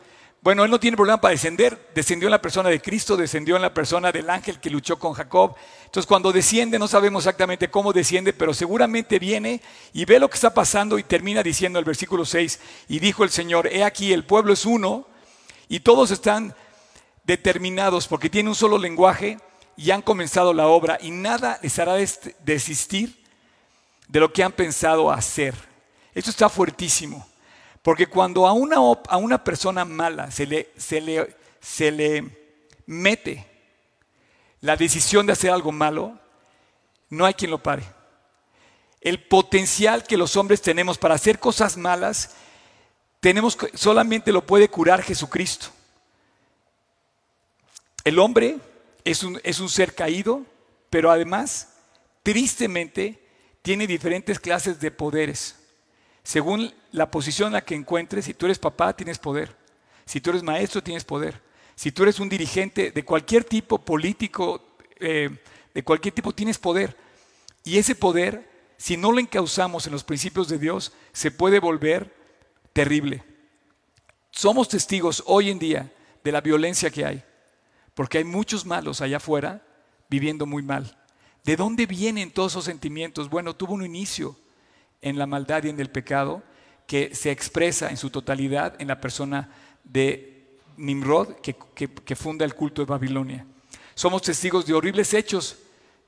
Bueno, 0.44 0.66
él 0.66 0.72
no 0.72 0.80
tiene 0.80 0.98
problema 0.98 1.22
para 1.22 1.32
descender. 1.32 1.90
Descendió 1.96 2.28
en 2.28 2.32
la 2.32 2.42
persona 2.42 2.68
de 2.68 2.82
Cristo, 2.82 3.16
descendió 3.16 3.56
en 3.56 3.62
la 3.62 3.74
persona 3.74 4.12
del 4.12 4.30
ángel 4.30 4.60
que 4.60 4.70
luchó 4.70 5.00
con 5.00 5.14
Jacob. 5.14 5.56
Entonces 5.86 6.06
cuando 6.06 6.34
desciende, 6.34 6.78
no 6.78 6.90
sabemos 6.90 7.24
exactamente 7.24 7.72
cómo 7.72 7.94
desciende, 7.94 8.34
pero 8.34 8.54
seguramente 8.54 9.20
viene 9.20 9.62
y 9.94 10.04
ve 10.04 10.20
lo 10.20 10.30
que 10.30 10.36
está 10.36 10.54
pasando 10.54 11.00
y 11.00 11.04
termina 11.04 11.44
diciendo 11.44 11.80
el 11.80 11.86
versículo 11.86 12.26
6, 12.26 12.60
y 12.90 13.00
dijo 13.00 13.24
el 13.24 13.30
Señor, 13.30 13.68
he 13.68 13.86
aquí, 13.86 14.12
el 14.12 14.26
pueblo 14.26 14.52
es 14.52 14.66
uno 14.66 15.08
y 15.70 15.80
todos 15.80 16.12
están 16.12 16.54
determinados 17.24 18.10
porque 18.10 18.30
tiene 18.30 18.50
un 18.50 18.56
solo 18.56 18.78
lenguaje 18.78 19.38
y 19.78 19.92
han 19.92 20.02
comenzado 20.02 20.54
la 20.54 20.68
obra 20.68 20.98
y 21.02 21.12
nada 21.12 21.58
les 21.64 21.80
hará 21.80 21.94
desistir 21.94 23.24
de 24.10 24.20
lo 24.20 24.34
que 24.34 24.44
han 24.44 24.52
pensado 24.52 25.10
hacer. 25.10 25.56
Esto 26.14 26.32
está 26.32 26.50
fuertísimo. 26.50 27.33
Porque 27.84 28.08
cuando 28.08 28.48
a 28.48 28.54
una, 28.54 28.78
a 28.78 29.18
una 29.18 29.44
persona 29.44 29.86
mala 29.86 30.32
se 30.32 30.48
le, 30.48 30.72
se, 30.78 31.02
le, 31.02 31.36
se 31.62 31.92
le 31.92 32.26
mete 32.86 33.46
la 34.62 34.78
decisión 34.78 35.26
de 35.26 35.34
hacer 35.34 35.52
algo 35.52 35.74
malo, 35.74 36.18
no 37.10 37.26
hay 37.26 37.34
quien 37.34 37.52
lo 37.52 37.62
pare. 37.62 37.84
El 39.02 39.22
potencial 39.22 40.04
que 40.06 40.16
los 40.16 40.38
hombres 40.38 40.62
tenemos 40.62 40.98
para 40.98 41.16
hacer 41.16 41.38
cosas 41.40 41.76
malas, 41.76 42.32
tenemos, 43.20 43.58
solamente 43.74 44.32
lo 44.32 44.46
puede 44.46 44.70
curar 44.70 45.04
Jesucristo. 45.04 45.68
El 48.06 48.18
hombre 48.18 48.60
es 49.04 49.24
un, 49.24 49.42
es 49.44 49.60
un 49.60 49.68
ser 49.68 49.94
caído, 49.94 50.46
pero 50.90 51.12
además, 51.12 51.74
tristemente, 52.24 53.22
tiene 53.62 53.88
diferentes 53.88 54.40
clases 54.40 54.80
de 54.80 54.92
poderes. 54.92 55.58
Según 56.24 56.74
la 56.92 57.12
posición 57.12 57.48
en 57.48 57.54
la 57.54 57.66
que 57.66 57.76
encuentres, 57.76 58.26
si 58.26 58.34
tú 58.34 58.46
eres 58.46 58.60
papá, 58.60 58.96
tienes 58.96 59.20
poder. 59.20 59.56
Si 60.06 60.22
tú 60.22 60.30
eres 60.30 60.44
maestro, 60.44 60.82
tienes 60.82 61.04
poder. 61.04 61.42
Si 61.76 61.92
tú 61.92 62.04
eres 62.04 62.20
un 62.20 62.30
dirigente 62.30 62.92
de 62.92 63.06
cualquier 63.06 63.44
tipo, 63.44 63.80
político, 63.80 64.78
eh, 65.00 65.30
de 65.74 65.84
cualquier 65.84 66.14
tipo, 66.14 66.34
tienes 66.34 66.58
poder. 66.58 66.96
Y 67.64 67.78
ese 67.78 67.96
poder, 67.96 68.50
si 68.78 68.96
no 68.96 69.12
lo 69.12 69.20
encauzamos 69.20 69.86
en 69.86 69.94
los 69.94 70.04
principios 70.04 70.48
de 70.48 70.60
Dios, 70.60 70.94
se 71.12 71.32
puede 71.32 71.60
volver 71.60 72.14
terrible. 72.72 73.24
Somos 74.32 74.70
testigos 74.70 75.24
hoy 75.26 75.50
en 75.50 75.60
día 75.60 75.94
de 76.24 76.32
la 76.32 76.42
violencia 76.42 76.90
que 76.90 77.06
hay, 77.06 77.24
porque 77.94 78.18
hay 78.18 78.24
muchos 78.24 78.66
malos 78.66 79.02
allá 79.02 79.18
afuera 79.18 79.66
viviendo 80.10 80.46
muy 80.46 80.64
mal. 80.64 80.98
¿De 81.44 81.56
dónde 81.56 81.86
vienen 81.86 82.32
todos 82.32 82.54
esos 82.54 82.66
sentimientos? 82.66 83.30
Bueno, 83.30 83.56
tuvo 83.56 83.74
un 83.74 83.86
inicio 83.86 84.38
en 85.04 85.18
la 85.20 85.28
maldad 85.28 85.66
y 85.66 85.70
en 85.70 85.80
el 85.80 85.92
pecado 85.92 86.42
que 86.88 87.14
se 87.14 87.30
expresa 87.30 87.90
en 87.90 87.98
su 87.98 88.10
totalidad 88.10 88.76
en 88.80 88.88
la 88.88 89.00
persona 89.00 89.50
de 89.84 90.58
Nimrod 90.78 91.36
que, 91.36 92.16
funda 92.16 92.46
el 92.46 92.56
culto 92.56 92.82
de 92.82 92.86
Babilonia. 92.86 93.46
Somos 93.94 94.22
testigos 94.22 94.66
de 94.66 94.74
horribles 94.74 95.14
hechos 95.14 95.58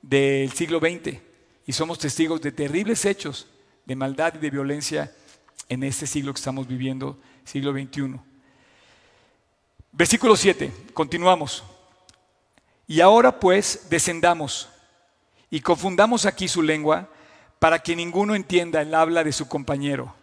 del 0.02 0.50
siglo 0.52 0.80
XX 0.80 1.18
y 1.66 1.72
somos 1.72 1.98
testigos 1.98 2.40
de 2.40 2.52
terribles 2.52 3.04
hechos 3.04 3.46
de 3.84 3.94
maldad 3.94 4.34
y 4.34 4.38
de 4.38 4.50
violencia 4.50 5.12
en 5.68 5.82
este 5.84 6.06
siglo 6.06 6.32
que 6.32 6.38
estamos 6.38 6.66
viviendo, 6.66 7.18
siglo 7.44 7.72
XXI. 7.72 8.18
Versículo 9.92 10.36
7, 10.36 10.72
continuamos. 10.92 11.62
Y 12.86 13.00
ahora 13.00 13.38
pues 13.38 13.86
descendamos 13.90 14.68
y 15.50 15.60
confundamos 15.60 16.26
aquí 16.26 16.48
su 16.48 16.62
lengua 16.62 17.08
para 17.58 17.78
que 17.78 17.96
ninguno 17.96 18.34
entienda 18.34 18.82
el 18.82 18.94
habla 18.94 19.24
de 19.24 19.32
su 19.32 19.48
compañero. 19.48 20.14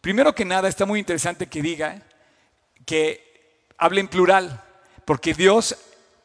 Primero 0.00 0.34
que 0.34 0.44
nada, 0.44 0.68
está 0.68 0.86
muy 0.86 0.98
interesante 0.98 1.46
que 1.46 1.62
diga 1.62 2.02
que 2.86 3.64
hable 3.76 4.00
en 4.00 4.08
plural, 4.08 4.62
porque 5.04 5.34
Dios 5.34 5.76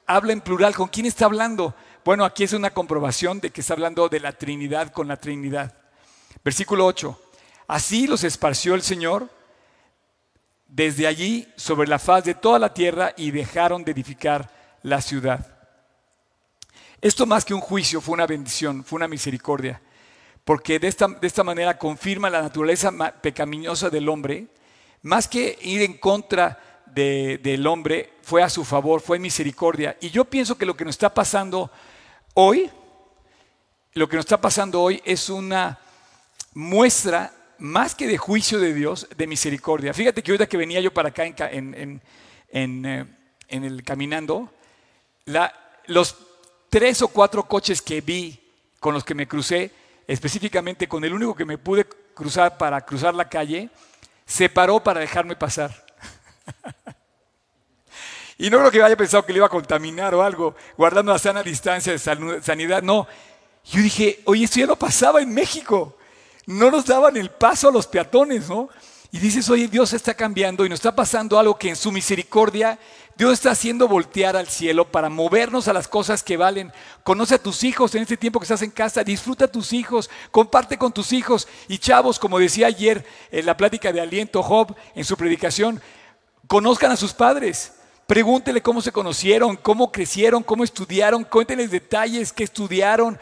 habla 0.06 0.34
en 0.34 0.42
plural. 0.42 0.76
¿Con 0.76 0.88
quién 0.88 1.06
está 1.06 1.26
hablando? 1.26 1.76
Bueno, 2.04 2.24
aquí 2.24 2.44
es 2.44 2.54
una 2.54 2.70
comprobación 2.70 3.40
de 3.40 3.50
que 3.50 3.62
está 3.62 3.74
hablando 3.74 4.08
de 4.10 4.20
la 4.20 4.32
Trinidad 4.32 4.92
con 4.92 5.08
la 5.08 5.18
Trinidad. 5.18 5.74
Versículo 6.44 6.86
8. 6.86 7.22
Así 7.68 8.08
los 8.08 8.24
esparció 8.24 8.76
el 8.76 8.82
Señor 8.84 9.30
desde 10.68 11.08
allí 11.08 11.48
sobre 11.56 11.88
la 11.88 12.00
faz 12.00 12.24
de 12.24 12.36
toda 12.36 12.60
la 12.60 12.74
tierra 12.74 13.14
y 13.18 13.32
dejaron 13.32 13.84
de 13.84 13.92
edificar 13.92 14.52
la 14.84 15.02
ciudad. 15.02 15.56
Esto 17.02 17.26
más 17.26 17.46
que 17.46 17.54
un 17.54 17.62
juicio 17.62 18.02
fue 18.02 18.14
una 18.14 18.28
bendición, 18.28 18.84
fue 18.84 18.98
una 18.98 19.08
misericordia, 19.08 19.82
porque 20.46 20.78
de 20.78 20.88
esta, 20.88 21.08
de 21.08 21.26
esta 21.26 21.44
manera 21.44 21.78
confirma 21.78 22.30
la 22.30 22.44
naturaleza 22.44 22.92
pecaminosa 23.22 23.90
del 23.90 24.08
hombre, 24.08 24.46
más 25.02 25.28
que 25.28 25.58
ir 25.64 25.82
en 25.82 25.98
contra 25.98 26.84
del 26.86 27.68
hombre, 27.68 28.14
fue 28.22 28.42
a 28.42 28.50
su 28.50 28.64
favor, 28.64 29.02
fue 29.02 29.20
misericordia. 29.20 29.98
Y 30.00 30.12
yo 30.12 30.24
pienso 30.24 30.58
que 30.58 30.66
lo 30.66 30.78
que 30.78 30.86
nos 30.86 30.94
está 30.94 31.14
pasando 31.14 31.70
hoy, 32.36 32.70
lo 33.94 34.08
que 34.08 34.16
nos 34.16 34.26
está 34.26 34.40
pasando 34.40 34.82
hoy 34.82 35.02
es 35.04 35.30
una 35.30 35.80
muestra 36.54 37.34
más 37.58 37.96
que 37.96 38.08
de 38.08 38.18
juicio 38.18 38.60
de 38.60 38.74
Dios, 38.74 39.08
de 39.18 39.28
misericordia. 39.28 39.94
Fíjate 39.94 40.22
que 40.22 40.32
ahorita 40.32 40.48
que 40.48 40.58
venía 40.58 40.80
yo 40.80 40.94
para 40.94 41.10
acá 41.10 41.26
en, 41.26 42.02
en, 42.52 42.86
eh, 42.86 43.06
el 43.50 43.84
caminando, 43.84 44.54
la, 45.26 45.54
los 45.88 46.16
tres 46.70 47.02
o 47.02 47.08
cuatro 47.08 47.48
coches 47.48 47.82
que 47.82 48.02
vi 48.02 48.40
con 48.80 48.94
los 48.94 49.04
que 49.04 49.16
me 49.16 49.28
crucé, 49.28 49.72
específicamente 50.08 50.88
con 50.88 51.04
el 51.04 51.14
único 51.14 51.36
que 51.36 51.46
me 51.46 51.58
pude 51.58 51.86
cruzar 51.86 52.58
para 52.58 52.82
cruzar 52.82 53.14
la 53.14 53.28
calle, 53.28 53.70
se 54.26 54.50
paró 54.50 54.84
para 54.84 55.00
dejarme 55.00 55.36
pasar. 55.36 55.86
y 58.38 58.50
no 58.50 58.60
creo 58.60 58.72
que 58.72 58.84
haya 58.84 58.98
pensado 58.98 59.26
que 59.26 59.34
le 59.34 59.38
iba 59.38 59.48
a 59.48 59.50
contaminar 59.50 60.14
o 60.16 60.24
algo, 60.24 60.56
guardando 60.78 61.12
la 61.12 61.20
sana 61.20 61.44
distancia 61.44 61.94
de 61.94 62.42
sanidad. 62.42 62.82
No, 62.82 63.08
yo 63.66 63.82
dije, 63.82 64.22
oye, 64.26 64.46
esto 64.46 64.60
ya 64.60 64.68
no 64.68 64.76
pasaba 64.76 65.22
en 65.22 65.34
México. 65.34 65.98
No 66.46 66.70
nos 66.70 66.86
daban 66.86 67.18
el 67.18 67.32
paso 67.32 67.70
a 67.70 67.72
los 67.72 67.88
peatones, 67.88 68.48
¿no? 68.50 68.70
Y 69.16 69.20
dices, 69.20 69.50
oye, 69.50 69.70
Dios 69.70 69.94
está 69.94 70.14
cambiando 70.14 70.66
y 70.66 70.70
nos 70.70 70.80
está 70.80 70.94
pasando 70.94 71.40
algo 71.40 71.58
que 71.58 71.70
en 71.70 71.78
su 71.78 71.90
misericordia 71.90 72.78
Dios 73.16 73.32
está 73.32 73.52
haciendo 73.52 73.88
voltear 73.88 74.36
al 74.36 74.50
cielo 74.50 74.92
para 74.92 75.08
movernos 75.08 75.70
a 75.70 75.74
las 75.74 75.88
cosas 75.88 76.22
que 76.22 76.36
valen. 76.36 76.74
Conoce 77.02 77.36
a 77.36 77.42
tus 77.42 77.64
hijos 77.64 77.96
en 77.96 78.02
este 78.02 78.18
tiempo 78.18 78.42
que 78.42 78.44
estás 78.44 78.62
en 78.62 78.72
casa, 78.72 79.06
disfruta 79.06 79.46
a 79.46 79.48
tus 79.48 79.72
hijos, 79.72 80.10
comparte 80.32 80.78
con 80.78 80.92
tus 80.92 81.14
hijos. 81.14 81.48
Y 81.70 81.78
chavos, 81.78 82.20
como 82.20 82.40
decía 82.40 82.68
ayer 82.68 83.06
en 83.32 83.46
la 83.46 83.56
plática 83.56 83.94
de 83.94 84.02
aliento 84.02 84.44
Job 84.44 84.76
en 84.96 85.06
su 85.06 85.16
predicación, 85.16 85.82
conozcan 86.48 86.92
a 86.92 86.98
sus 86.98 87.14
padres. 87.14 87.72
Pregúntele 88.08 88.62
cómo 88.62 88.82
se 88.82 88.92
conocieron, 88.92 89.56
cómo 89.56 89.94
crecieron, 89.94 90.44
cómo 90.44 90.66
estudiaron, 90.66 91.24
cuéntenles 91.24 91.72
detalles 91.72 92.34
que 92.34 92.44
estudiaron, 92.44 93.18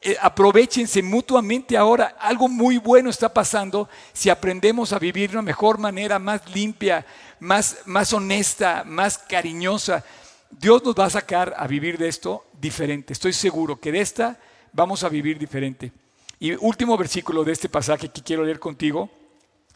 eh, 0.00 0.16
aprovechense 0.20 1.02
mutuamente 1.02 1.76
ahora. 1.76 2.16
Algo 2.20 2.48
muy 2.48 2.78
bueno 2.78 3.10
está 3.10 3.32
pasando 3.32 3.88
si 4.12 4.30
aprendemos 4.30 4.92
a 4.92 4.98
vivir 4.98 5.30
de 5.30 5.36
una 5.36 5.42
mejor 5.42 5.78
manera, 5.78 6.18
más 6.18 6.48
limpia, 6.54 7.04
más, 7.40 7.78
más 7.86 8.12
honesta, 8.12 8.84
más 8.84 9.18
cariñosa. 9.18 10.04
Dios 10.50 10.84
nos 10.84 10.94
va 10.94 11.06
a 11.06 11.10
sacar 11.10 11.54
a 11.56 11.66
vivir 11.66 11.98
de 11.98 12.08
esto 12.08 12.46
diferente. 12.60 13.12
Estoy 13.12 13.32
seguro 13.32 13.80
que 13.80 13.92
de 13.92 14.00
esta 14.00 14.38
vamos 14.72 15.02
a 15.02 15.08
vivir 15.08 15.38
diferente. 15.38 15.92
Y 16.38 16.52
último 16.52 16.96
versículo 16.96 17.42
de 17.42 17.52
este 17.52 17.68
pasaje 17.68 18.08
que 18.08 18.22
quiero 18.22 18.44
leer 18.44 18.60
contigo 18.60 19.10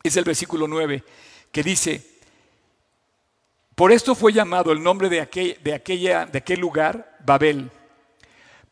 es 0.02 0.16
el 0.16 0.24
versículo 0.24 0.68
9, 0.68 1.02
que 1.50 1.62
dice, 1.62 2.02
por 3.74 3.90
esto 3.90 4.14
fue 4.14 4.32
llamado 4.32 4.72
el 4.72 4.82
nombre 4.82 5.08
de 5.08 5.20
aquel, 5.20 5.58
de 5.62 5.74
aquel 6.38 6.60
lugar 6.60 7.16
Babel, 7.24 7.70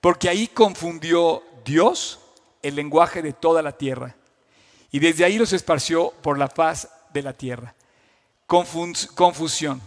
porque 0.01 0.29
ahí 0.29 0.49
confundió 0.49 1.43
Dios 1.65 2.21
el 2.63 2.75
lenguaje 2.75 3.23
de 3.23 3.33
toda 3.33 3.63
la 3.63 3.73
tierra, 3.73 4.17
y 4.91 4.99
desde 4.99 5.25
ahí 5.25 5.39
los 5.39 5.53
esparció 5.53 6.11
por 6.23 6.39
la 6.39 6.49
faz 6.49 6.89
de 7.13 7.23
la 7.23 7.33
tierra. 7.33 7.75
confusión. 8.47 9.81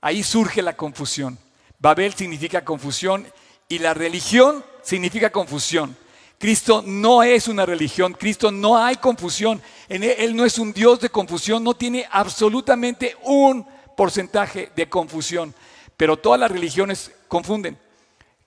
Ahí 0.00 0.22
surge 0.22 0.62
la 0.62 0.76
confusión. 0.76 1.38
Babel 1.78 2.12
significa 2.12 2.64
confusión 2.64 3.26
y 3.68 3.78
la 3.78 3.94
religión 3.94 4.64
significa 4.82 5.30
confusión. 5.30 5.96
Cristo 6.38 6.82
no 6.84 7.22
es 7.22 7.46
una 7.46 7.64
religión, 7.64 8.14
Cristo 8.14 8.50
no 8.50 8.76
hay 8.76 8.96
confusión, 8.96 9.62
él, 9.88 10.34
no 10.34 10.44
es 10.44 10.58
un 10.58 10.72
Dios 10.72 10.98
de 10.98 11.08
confusión, 11.08 11.62
no 11.62 11.74
tiene 11.74 12.04
absolutamente 12.10 13.16
un 13.22 13.64
porcentaje 13.96 14.72
de 14.74 14.88
confusión, 14.88 15.54
pero 15.96 16.18
todas 16.18 16.40
las 16.40 16.50
religiones 16.50 17.12
confunden. 17.28 17.78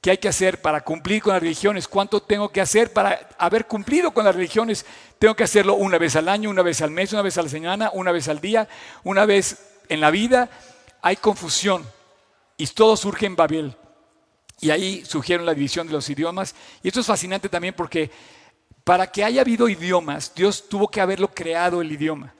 ¿Qué 0.05 0.11
hay 0.11 0.17
que 0.19 0.27
hacer 0.27 0.61
para 0.61 0.81
cumplir 0.81 1.23
con 1.23 1.33
las 1.33 1.41
religiones? 1.41 1.87
¿Cuánto 1.87 2.21
tengo 2.21 2.49
que 2.49 2.61
hacer 2.61 2.93
para 2.93 3.27
haber 3.39 3.65
cumplido 3.65 4.11
con 4.11 4.23
las 4.23 4.35
religiones? 4.35 4.85
Tengo 5.17 5.35
que 5.35 5.45
hacerlo 5.45 5.73
una 5.73 5.97
vez 5.97 6.15
al 6.15 6.29
año, 6.29 6.51
una 6.51 6.61
vez 6.61 6.83
al 6.83 6.91
mes, 6.91 7.11
una 7.11 7.23
vez 7.23 7.35
a 7.39 7.41
la 7.41 7.49
semana, 7.49 7.89
una 7.91 8.11
vez 8.11 8.27
al 8.27 8.39
día, 8.39 8.67
una 9.03 9.25
vez 9.25 9.65
en 9.89 10.01
la 10.01 10.11
vida. 10.11 10.47
Hay 11.01 11.15
confusión 11.15 11.83
y 12.55 12.67
todo 12.67 12.95
surge 12.95 13.25
en 13.25 13.35
Babel. 13.35 13.75
Y 14.61 14.69
ahí 14.69 15.03
surgieron 15.03 15.43
la 15.43 15.55
división 15.55 15.87
de 15.87 15.93
los 15.93 16.07
idiomas. 16.07 16.53
Y 16.83 16.89
esto 16.89 16.99
es 16.99 17.07
fascinante 17.07 17.49
también 17.49 17.73
porque 17.73 18.11
para 18.83 19.11
que 19.11 19.23
haya 19.23 19.41
habido 19.41 19.67
idiomas, 19.67 20.35
Dios 20.35 20.69
tuvo 20.69 20.87
que 20.87 21.01
haberlo 21.01 21.29
creado 21.33 21.81
el 21.81 21.91
idioma. 21.91 22.31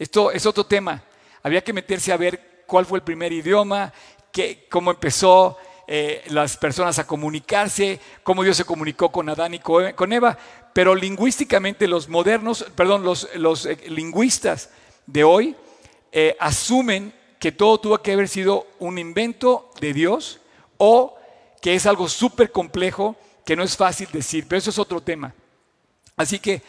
Esto 0.00 0.32
es 0.32 0.44
otro 0.46 0.66
tema. 0.66 1.00
Había 1.44 1.62
que 1.62 1.72
meterse 1.72 2.12
a 2.12 2.16
ver 2.16 2.64
cuál 2.66 2.86
fue 2.86 2.98
el 2.98 3.04
primer 3.04 3.32
idioma, 3.32 3.92
qué, 4.32 4.66
cómo 4.68 4.90
empezó 4.90 5.56
eh, 5.86 6.22
las 6.28 6.56
personas 6.56 6.98
a 6.98 7.06
comunicarse, 7.06 8.00
cómo 8.22 8.44
Dios 8.44 8.56
se 8.56 8.64
comunicó 8.64 9.10
con 9.10 9.28
Adán 9.28 9.54
y 9.54 9.58
con 9.58 10.12
Eva. 10.12 10.38
Pero 10.72 10.94
lingüísticamente 10.94 11.88
los 11.88 12.08
modernos, 12.08 12.64
perdón, 12.74 13.02
los, 13.04 13.28
los 13.34 13.66
eh, 13.66 13.78
lingüistas 13.88 14.70
de 15.06 15.24
hoy 15.24 15.56
eh, 16.12 16.36
asumen 16.40 17.12
que 17.38 17.52
todo 17.52 17.78
tuvo 17.78 17.98
que 17.98 18.12
haber 18.12 18.28
sido 18.28 18.66
un 18.78 18.98
invento 18.98 19.70
de 19.80 19.92
Dios 19.92 20.40
o 20.78 21.16
que 21.60 21.74
es 21.74 21.86
algo 21.86 22.08
súper 22.08 22.52
complejo 22.52 23.16
que 23.44 23.56
no 23.56 23.62
es 23.62 23.76
fácil 23.76 24.08
decir, 24.12 24.46
pero 24.48 24.58
eso 24.58 24.70
es 24.70 24.78
otro 24.78 25.00
tema. 25.00 25.34
Así 26.16 26.38
que 26.38 26.62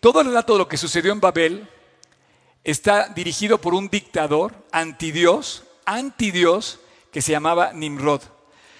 todo 0.00 0.20
el 0.20 0.26
relato 0.26 0.52
de 0.52 0.58
lo 0.60 0.68
que 0.68 0.76
sucedió 0.76 1.12
en 1.12 1.20
Babel 1.20 1.68
está 2.64 3.08
dirigido 3.08 3.60
por 3.60 3.74
un 3.74 3.88
dictador 3.88 4.54
antidios, 4.70 5.64
antidios, 5.86 6.80
que 7.10 7.22
se 7.22 7.32
llamaba 7.32 7.72
Nimrod. 7.72 8.22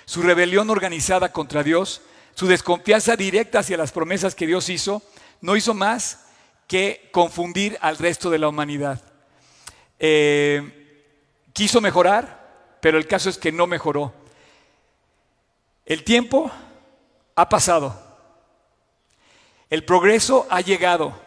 Su 0.09 0.23
rebelión 0.23 0.71
organizada 0.71 1.33
contra 1.33 1.63
Dios, 1.63 2.01
su 2.35 2.47
desconfianza 2.47 3.15
directa 3.15 3.59
hacia 3.59 3.77
las 3.77 3.93
promesas 3.93 4.35
que 4.35 4.47
Dios 4.47 4.71
hizo, 4.71 5.03
no 5.43 5.55
hizo 5.55 5.75
más 5.75 6.25
que 6.67 7.11
confundir 7.13 7.77
al 7.83 7.99
resto 7.99 8.31
de 8.31 8.39
la 8.39 8.49
humanidad. 8.49 9.03
Eh, 9.99 11.13
quiso 11.53 11.83
mejorar, 11.83 12.79
pero 12.81 12.97
el 12.97 13.07
caso 13.07 13.29
es 13.29 13.37
que 13.37 13.53
no 13.53 13.67
mejoró. 13.67 14.15
El 15.85 16.05
tiempo 16.05 16.51
ha 17.35 17.51
pasado. 17.51 18.03
El 19.69 19.85
progreso 19.85 20.47
ha 20.49 20.63
llegado. 20.63 21.21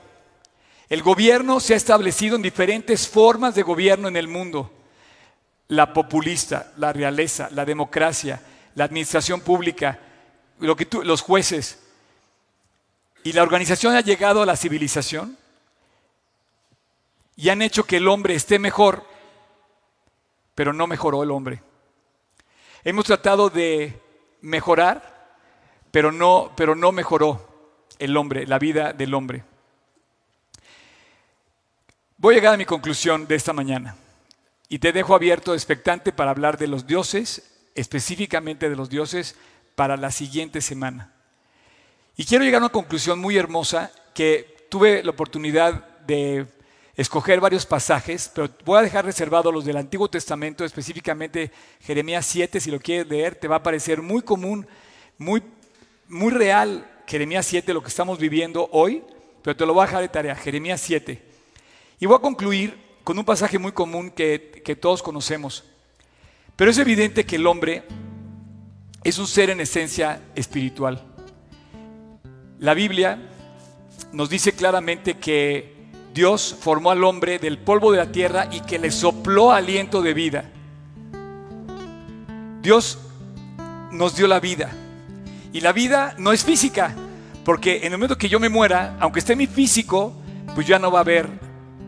El 0.90 1.04
gobierno 1.04 1.60
se 1.60 1.76
ha 1.76 1.78
establecido 1.78 2.36
en 2.36 2.42
diferentes 2.42 3.08
formas 3.08 3.54
de 3.54 3.62
gobierno 3.62 4.08
en 4.08 4.18
el 4.18 4.28
mundo. 4.28 4.74
La 5.68 5.94
populista, 5.94 6.74
la 6.78 6.92
realeza, 6.92 7.48
la 7.52 7.64
democracia, 7.64 8.42
la 8.76 8.86
administración 8.86 9.42
pública, 9.42 10.00
los 10.60 11.22
jueces. 11.22 11.84
Y 13.24 13.34
la 13.34 13.44
organización 13.44 13.96
ha 13.96 14.02
llegado 14.02 14.42
a 14.42 14.46
la 14.46 14.56
civilización 14.56 15.38
y 17.36 17.50
han 17.50 17.62
hecho 17.62 17.84
que 17.84 17.98
el 17.98 18.08
hombre 18.08 18.36
esté 18.36 18.60
mejor, 18.60 19.06
pero 20.56 20.74
no 20.74 20.88
mejoró 20.88 21.24
el 21.24 21.32
hombre. 21.32 21.62
Hemos 22.84 23.06
tratado 23.06 23.50
de 23.50 24.00
mejorar, 24.42 25.38
pero 25.92 26.12
no, 26.12 26.52
pero 26.56 26.76
no 26.76 26.92
mejoró 26.92 27.48
el 28.00 28.18
hombre, 28.18 28.48
la 28.48 28.58
vida 28.58 28.94
del 28.94 29.14
hombre. 29.14 29.44
Voy 32.18 32.36
a 32.36 32.38
llegar 32.38 32.54
a 32.54 32.58
mi 32.58 32.66
conclusión 32.66 33.28
de 33.28 33.36
esta 33.36 33.54
mañana 33.54 33.96
y 34.70 34.80
te 34.80 34.92
dejo 34.92 35.16
abierto, 35.16 35.54
expectante 35.54 36.12
para 36.12 36.32
hablar 36.32 36.58
de 36.58 36.68
los 36.68 36.88
dioses, 36.88 37.51
específicamente 37.76 38.70
de 38.70 38.76
los 38.76 38.90
dioses, 38.90 39.36
para 39.76 39.98
la 39.98 40.12
siguiente 40.12 40.62
semana. 40.62 41.14
Y 42.18 42.26
quiero 42.26 42.44
llegar 42.44 42.62
a 42.62 42.66
una 42.66 42.72
conclusión 42.72 43.20
muy 43.20 43.38
hermosa 43.38 43.92
que 44.14 44.68
tuve 44.70 45.04
la 45.04 45.12
oportunidad 45.12 45.98
de 46.00 46.46
escoger 46.96 47.40
varios 47.40 47.66
pasajes, 47.66 48.30
pero 48.34 48.50
voy 48.66 48.80
a 48.80 48.84
dejar 48.84 49.06
reservado 49.06 49.52
los 49.52 49.66
del 49.66 49.78
Antiguo 49.78 50.10
Testamento, 50.10 50.66
específicamente 50.66 51.52
Jeremías 51.82 52.26
7, 52.26 52.60
si 52.60 52.70
lo 52.70 52.80
quieres 52.80 53.08
leer, 53.08 53.36
te 53.36 53.48
va 53.48 53.58
a 53.58 53.64
parecer 53.64 54.02
muy 54.02 54.22
común, 54.22 54.68
muy, 55.18 55.42
muy 56.08 56.32
real 56.32 56.88
Jeremías 57.08 57.46
7, 57.46 57.74
lo 57.74 57.82
que 57.82 57.90
estamos 57.90 58.20
viviendo 58.20 58.70
hoy, 58.72 59.04
pero 59.42 59.56
te 59.56 59.66
lo 59.66 59.74
voy 59.74 59.84
a 59.84 59.86
dejar 59.88 60.02
de 60.02 60.10
tarea, 60.10 60.36
Jeremías 60.36 60.80
7. 60.82 61.22
Y 62.00 62.06
voy 62.06 62.18
a 62.18 62.22
concluir 62.22 62.78
con 63.04 63.18
un 63.18 63.26
pasaje 63.26 63.58
muy 63.58 63.72
común 63.72 64.12
que, 64.12 64.62
que 64.64 64.76
todos 64.76 65.02
conocemos. 65.02 65.64
Pero 66.62 66.70
es 66.70 66.78
evidente 66.78 67.26
que 67.26 67.38
el 67.38 67.48
hombre 67.48 67.82
es 69.04 69.18
un 69.18 69.26
ser 69.26 69.50
en 69.50 69.62
esencia 69.62 70.22
espiritual. 70.36 71.02
La 72.60 72.76
Biblia 72.76 73.18
nos 74.14 74.30
dice 74.30 74.52
claramente 74.54 75.18
que 75.18 75.74
Dios 76.14 76.56
formó 76.62 76.92
al 76.92 77.04
hombre 77.04 77.40
del 77.40 77.58
polvo 77.58 77.92
de 77.92 77.98
la 77.98 78.12
tierra 78.12 78.48
y 78.52 78.60
que 78.60 78.78
le 78.78 78.92
sopló 78.92 79.52
aliento 79.52 80.04
de 80.04 80.14
vida. 80.14 80.52
Dios 82.62 83.00
nos 83.92 84.16
dio 84.16 84.28
la 84.28 84.40
vida. 84.40 84.70
Y 85.54 85.62
la 85.62 85.74
vida 85.74 86.14
no 86.20 86.32
es 86.32 86.46
física, 86.46 86.94
porque 87.44 87.78
en 87.78 87.86
el 87.86 87.94
momento 87.94 88.20
que 88.20 88.30
yo 88.30 88.40
me 88.40 88.50
muera, 88.50 88.98
aunque 89.00 89.18
esté 89.18 89.36
mi 89.36 89.48
físico, 89.48 90.14
pues 90.54 90.68
ya 90.68 90.78
no 90.78 90.92
va 90.92 91.00
a 91.00 91.02
haber 91.02 91.28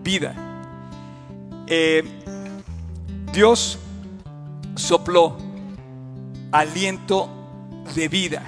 vida. 0.01 0.33
Eh, 1.67 2.03
Dios 3.31 3.77
sopló 4.75 5.37
aliento 6.51 7.29
de 7.95 8.07
vida 8.07 8.43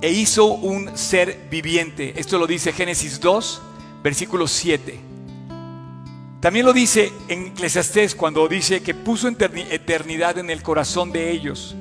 e 0.00 0.10
hizo 0.10 0.46
un 0.46 0.96
ser 0.96 1.46
viviente. 1.50 2.12
Esto 2.16 2.38
lo 2.38 2.46
dice 2.46 2.72
Génesis 2.72 3.20
2, 3.20 3.62
versículo 4.02 4.46
7. 4.46 5.00
También 6.40 6.66
lo 6.66 6.74
dice 6.74 7.10
en 7.28 7.46
Eclesiastés 7.46 8.14
cuando 8.14 8.46
dice 8.48 8.82
que 8.82 8.92
puso 8.92 9.28
eternidad 9.28 10.36
en 10.36 10.50
el 10.50 10.62
corazón 10.62 11.10
de 11.10 11.30
ellos. 11.30 11.74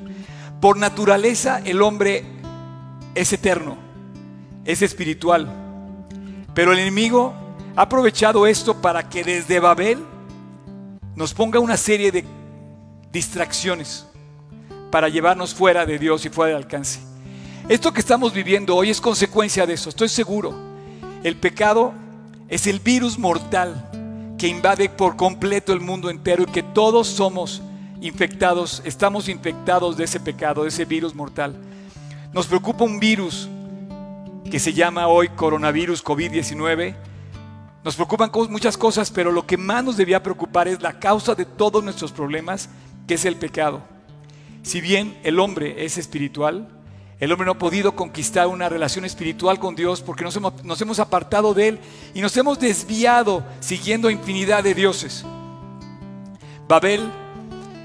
Por 0.62 0.78
naturaleza 0.78 1.62
el 1.66 1.82
hombre 1.82 2.24
es 3.14 3.34
eterno, 3.34 3.76
es 4.64 4.82
espiritual. 4.82 5.52
Pero 6.54 6.72
el 6.72 6.80
enemigo 6.80 7.34
ha 7.76 7.82
aprovechado 7.82 8.48
esto 8.48 8.82
para 8.82 9.10
que 9.10 9.26
desde 9.26 9.60
Babel 9.60 10.00
nos 11.16 11.34
ponga 11.34 11.60
una 11.60 11.76
serie 11.76 12.12
de 12.12 12.24
distracciones 13.14 14.06
para 14.92 15.08
llevarnos 15.08 15.54
fuera 15.54 15.86
de 15.86 15.98
Dios 15.98 16.26
y 16.26 16.30
fuera 16.30 16.50
del 16.56 16.64
alcance. 16.64 17.00
Esto 17.70 17.94
que 17.94 18.02
estamos 18.02 18.34
viviendo 18.34 18.76
hoy 18.76 18.90
es 18.90 19.00
consecuencia 19.00 19.66
de 19.66 19.76
eso, 19.76 19.90
estoy 19.90 20.10
seguro. 20.10 20.54
El 21.24 21.38
pecado 21.38 21.94
es 22.50 22.68
el 22.68 22.80
virus 22.80 23.18
mortal 23.18 23.90
que 24.38 24.48
invade 24.48 24.90
por 24.90 25.16
completo 25.16 25.72
el 25.72 25.80
mundo 25.80 26.10
entero 26.10 26.44
y 26.44 26.48
que 26.48 26.64
todos 26.64 27.08
somos 27.08 27.62
infectados, 28.02 28.82
estamos 28.84 29.30
infectados 29.30 29.96
de 29.96 30.04
ese 30.04 30.20
pecado, 30.20 30.64
de 30.64 30.70
ese 30.70 30.84
virus 30.84 31.16
mortal. 31.16 31.56
Nos 32.34 32.48
preocupa 32.48 32.84
un 32.84 33.00
virus 33.00 33.48
que 34.52 34.60
se 34.60 34.74
llama 34.74 35.08
hoy 35.08 35.30
coronavirus 35.30 36.04
COVID-19. 36.04 36.96
Nos 37.84 37.96
preocupan 37.96 38.32
muchas 38.50 38.76
cosas, 38.76 39.10
pero 39.12 39.32
lo 39.32 39.46
que 39.46 39.56
más 39.56 39.84
nos 39.84 39.98
debía 39.98 40.22
preocupar 40.22 40.68
es 40.68 40.82
la 40.82 41.00
causa 41.00 41.36
de 41.36 41.46
todos 41.46 41.84
nuestros 41.84 42.12
problemas, 42.12 42.70
que 43.08 43.16
es 43.16 43.26
el 43.26 43.36
pecado. 43.36 43.82
Si 44.64 44.82
bien 44.82 45.18
el 45.24 45.40
hombre 45.40 45.86
es 45.86 45.98
espiritual, 45.98 46.68
el 47.20 47.32
hombre 47.32 47.46
no 47.46 47.54
ha 47.54 47.58
podido 47.58 47.96
conquistar 47.96 48.48
una 48.48 48.68
relación 48.70 49.06
espiritual 49.06 49.60
con 49.60 49.76
Dios 49.76 50.02
porque 50.02 50.24
nos 50.24 50.36
hemos, 50.82 51.00
apartado 51.00 51.54
de 51.54 51.70
Él 51.70 51.80
y 52.14 52.22
nos 52.22 52.36
hemos 52.36 52.60
desviado 52.60 53.46
siguiendo 53.60 54.10
infinidad 54.10 54.64
de 54.64 54.74
dioses. 54.74 55.24
Babel 56.68 57.10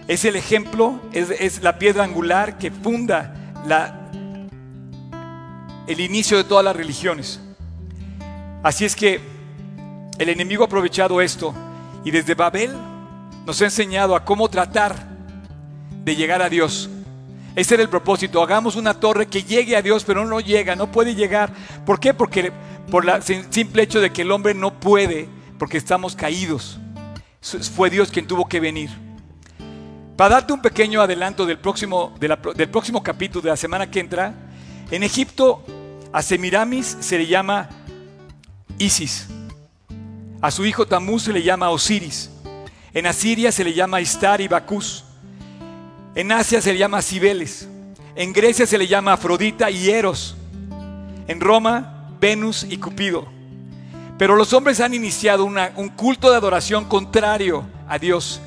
es 0.09 0.25
el 0.25 0.37
ejemplo, 0.37 1.01
es, 1.13 1.63
la 1.63 1.79
piedra 1.79 2.05
angular 2.05 2.59
que 2.59 2.71
funda 2.71 3.35
el 5.87 6.01
inicio 6.01 6.37
de 6.37 6.45
todas 6.45 6.65
las 6.65 6.75
religiones. 6.75 7.41
Así 8.63 8.85
es 8.85 8.97
que 8.97 9.21
el 10.19 10.29
enemigo 10.29 10.65
ha 10.65 10.67
aprovechado 10.67 11.21
esto 11.21 11.55
y 12.05 12.11
desde 12.11 12.35
Babel 12.35 12.73
nos 13.49 13.63
ha 13.63 13.65
enseñado 13.65 14.15
a 14.15 14.27
cómo 14.27 14.51
tratar 14.51 14.95
de 16.05 16.15
llegar 16.15 16.43
a 16.43 16.51
Dios. 16.51 16.91
Ese 17.57 17.75
era 17.77 17.83
el 17.83 17.89
propósito. 17.89 18.43
Hagamos 18.43 18.77
una 18.77 18.93
torre 18.93 19.27
que 19.27 19.43
llegue 19.43 19.75
a 19.75 19.81
Dios, 19.81 20.05
pero 20.05 20.27
no 20.27 20.39
llega, 20.41 20.77
no 20.77 20.93
puede 20.93 21.15
llegar. 21.15 21.51
¿Por 21.87 21.99
qué? 21.99 22.13
Porque 22.13 22.53
por 22.91 23.09
el 23.09 23.23
simple 23.23 23.85
hecho 23.85 24.03
de 24.03 24.13
que 24.13 24.21
el 24.21 24.33
hombre 24.33 24.53
no 24.53 24.79
puede, 24.79 25.31
porque 25.59 25.79
estamos 25.79 26.15
caídos. 26.15 26.79
Fue 27.75 27.89
Dios 27.89 28.11
quien 28.11 28.27
tuvo 28.27 28.47
que 28.47 28.61
venir. 28.61 28.91
Para 30.15 30.35
darte 30.35 30.53
un 30.53 30.61
pequeño 30.61 31.01
adelanto 31.01 31.47
del 31.47 31.59
próximo, 31.59 32.13
del 32.21 32.69
próximo 32.69 33.03
capítulo 33.03 33.45
de 33.45 33.49
la 33.49 33.57
semana 33.57 33.91
que 33.91 34.01
entra, 34.01 34.35
en 34.91 35.03
Egipto 35.03 35.65
a 36.13 36.21
Semiramis 36.21 36.99
se 37.01 37.17
le 37.17 37.27
llama 37.27 37.71
Isis. 38.77 39.27
A 40.43 40.51
su 40.51 40.67
hijo 40.67 40.87
Tamuz 40.87 41.23
se 41.23 41.33
le 41.33 41.43
llama 41.43 41.71
Osiris. 41.71 42.33
En 42.95 43.07
Asiria 43.07 43.53
se 43.53 43.65
le 43.65 43.75
llama 43.75 44.01
Istar 44.01 44.41
y 44.41 44.49
Bacús. 44.49 45.05
En 46.15 46.33
Asia 46.33 46.61
se 46.61 46.73
le 46.73 46.79
llama 46.79 47.03
Cibeles. 47.03 47.69
En 48.15 48.33
Grecia 48.33 48.67
se 48.67 48.79
le 48.79 48.87
llama 48.87 49.13
Afrodita 49.13 49.71
y 49.71 49.91
Eros. 49.91 50.37
En 51.29 51.41
Roma, 51.41 52.09
Venus 52.21 52.67
y 52.69 52.79
Cupido. 52.79 53.29
Pero 54.19 54.35
los 54.35 54.53
hombres 54.53 54.81
han 54.81 54.95
iniciado 54.95 55.45
un 55.45 55.89
culto 55.91 56.31
de 56.31 56.37
adoración 56.37 56.87
contrario 56.87 57.65
a 57.87 57.99
Dios. 57.99 58.41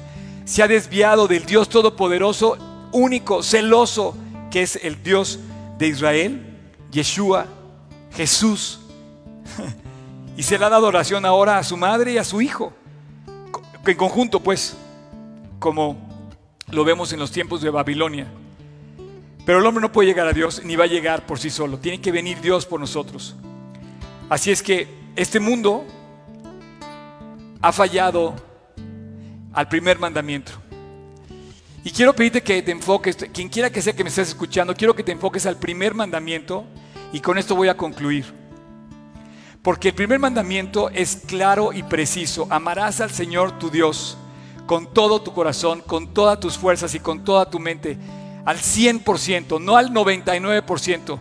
Se 0.43 0.61
ha 0.61 0.67
desviado 0.67 1.27
del 1.27 1.45
Dios 1.45 1.69
Todopoderoso, 1.69 2.57
único, 2.91 3.41
celoso, 3.41 4.17
que 4.49 4.63
es 4.63 4.77
el 4.83 5.01
Dios 5.01 5.39
de 5.77 5.87
Israel, 5.87 6.57
Yeshua, 6.91 7.45
Jesús. 8.13 8.81
y 10.37 10.43
se 10.43 10.55
le 10.55 10.59
dado 10.59 10.75
adoración 10.75 11.25
ahora 11.25 11.57
a 11.57 11.63
su 11.63 11.77
madre 11.77 12.11
y 12.13 12.17
a 12.17 12.23
su 12.23 12.41
hijo. 12.41 12.73
En 13.85 13.97
conjunto, 13.97 14.41
pues, 14.41 14.77
como 15.59 15.97
lo 16.69 16.83
vemos 16.83 17.13
en 17.13 17.19
los 17.19 17.31
tiempos 17.31 17.61
de 17.61 17.69
Babilonia. 17.69 18.27
Pero 19.45 19.59
el 19.59 19.65
hombre 19.65 19.81
no 19.81 19.91
puede 19.91 20.07
llegar 20.07 20.27
a 20.27 20.33
Dios 20.33 20.61
ni 20.63 20.75
va 20.75 20.83
a 20.83 20.87
llegar 20.87 21.25
por 21.25 21.39
sí 21.39 21.49
solo. 21.49 21.79
Tiene 21.79 21.99
que 21.99 22.11
venir 22.11 22.39
Dios 22.41 22.65
por 22.65 22.79
nosotros. 22.79 23.35
Así 24.29 24.51
es 24.51 24.61
que 24.61 24.87
este 25.15 25.39
mundo 25.39 25.85
ha 27.61 27.71
fallado 27.71 28.35
al 29.53 29.67
primer 29.67 29.99
mandamiento. 29.99 30.51
Y 31.83 31.91
quiero 31.91 32.13
pedirte 32.13 32.43
que 32.43 32.61
te 32.61 32.71
enfoques, 32.71 33.17
quien 33.33 33.49
quiera 33.49 33.71
que 33.71 33.81
sea 33.81 33.93
que 33.93 34.03
me 34.03 34.09
estés 34.09 34.29
escuchando, 34.29 34.75
quiero 34.75 34.95
que 34.95 35.03
te 35.03 35.11
enfoques 35.11 35.47
al 35.47 35.57
primer 35.57 35.95
mandamiento 35.95 36.65
y 37.11 37.19
con 37.19 37.39
esto 37.39 37.55
voy 37.55 37.69
a 37.69 37.75
concluir. 37.75 38.40
Porque 39.61 39.89
el 39.89 39.95
primer 39.95 40.19
mandamiento 40.19 40.89
es 40.89 41.17
claro 41.27 41.71
y 41.71 41.83
preciso. 41.83 42.47
Amarás 42.49 42.99
al 42.99 43.11
Señor 43.11 43.59
tu 43.59 43.69
Dios 43.69 44.17
con 44.65 44.91
todo 44.93 45.21
tu 45.21 45.33
corazón, 45.33 45.81
con 45.85 46.13
todas 46.13 46.39
tus 46.39 46.57
fuerzas 46.57 46.95
y 46.95 46.99
con 46.99 47.23
toda 47.23 47.49
tu 47.49 47.59
mente, 47.59 47.97
al 48.45 48.57
100%, 48.57 49.59
no 49.61 49.75
al 49.75 49.91
99%. 49.91 51.19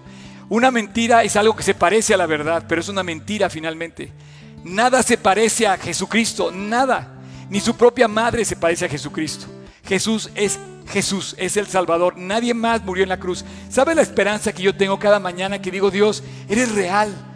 Una 0.48 0.70
mentira 0.70 1.22
es 1.24 1.36
algo 1.36 1.56
que 1.56 1.62
se 1.62 1.74
parece 1.74 2.14
a 2.14 2.16
la 2.16 2.26
verdad, 2.26 2.64
pero 2.68 2.80
es 2.80 2.88
una 2.88 3.02
mentira 3.02 3.50
finalmente. 3.50 4.12
Nada 4.64 5.02
se 5.02 5.18
parece 5.18 5.66
a 5.66 5.76
Jesucristo, 5.76 6.50
nada. 6.50 7.20
Ni 7.50 7.60
su 7.60 7.76
propia 7.76 8.08
madre 8.08 8.44
se 8.44 8.56
parece 8.56 8.84
a 8.84 8.88
Jesucristo. 8.88 9.46
Jesús 9.84 10.30
es 10.34 10.58
Jesús, 10.92 11.34
es 11.38 11.56
el 11.56 11.66
Salvador. 11.66 12.16
Nadie 12.16 12.54
más 12.54 12.84
murió 12.84 13.02
en 13.02 13.08
la 13.08 13.20
cruz. 13.20 13.44
¿Sabe 13.68 13.94
la 13.94 14.02
esperanza 14.02 14.52
que 14.52 14.62
yo 14.62 14.74
tengo 14.74 14.98
cada 14.98 15.18
mañana 15.18 15.60
que 15.60 15.70
digo, 15.70 15.90
Dios, 15.90 16.22
eres 16.48 16.72
real? 16.72 17.29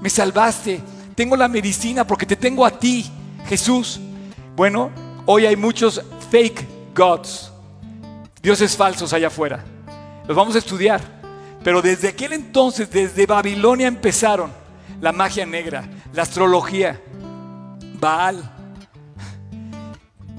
Me 0.00 0.10
salvaste. 0.10 0.80
Tengo 1.14 1.36
la 1.36 1.48
medicina 1.48 2.06
porque 2.06 2.26
te 2.26 2.36
tengo 2.36 2.64
a 2.64 2.70
ti, 2.70 3.10
Jesús. 3.46 4.00
Bueno, 4.54 4.90
Hoy 5.28 5.44
hay 5.44 5.56
muchos 5.56 6.00
fake 6.30 6.94
gods, 6.94 7.50
dioses 8.40 8.76
falsos 8.76 9.12
allá 9.12 9.26
afuera. 9.26 9.64
Los 10.28 10.36
vamos 10.36 10.54
a 10.54 10.60
estudiar. 10.60 11.00
Pero 11.64 11.82
desde 11.82 12.06
aquel 12.06 12.32
entonces, 12.32 12.88
desde 12.88 13.26
Babilonia 13.26 13.88
empezaron 13.88 14.52
la 15.00 15.10
magia 15.10 15.44
negra, 15.44 15.82
la 16.12 16.22
astrología, 16.22 17.00
Baal. 17.98 18.52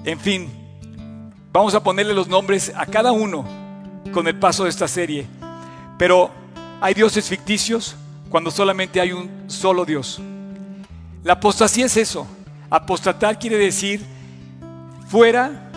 En 0.06 0.18
fin, 0.22 0.50
vamos 1.52 1.76
a 1.76 1.84
ponerle 1.84 2.14
los 2.14 2.30
nombres 2.30 2.72
a 2.74 2.86
cada 2.86 3.12
uno 3.12 3.46
con 4.14 4.26
el 4.26 4.40
paso 4.40 4.64
de 4.64 4.70
esta 4.70 4.88
serie. 4.88 5.28
Pero 5.98 6.32
hay 6.80 6.94
dioses 6.94 7.28
ficticios 7.28 7.98
cuando 8.30 8.52
solamente 8.52 9.00
hay 9.00 9.12
un 9.12 9.46
solo 9.48 9.86
Dios. 9.86 10.20
La 11.24 11.34
apostasía 11.34 11.86
es 11.86 11.98
eso. 11.98 12.28
Apostatar 12.70 13.40
quiere 13.40 13.58
decir 13.58 14.02
fuera 15.08 15.72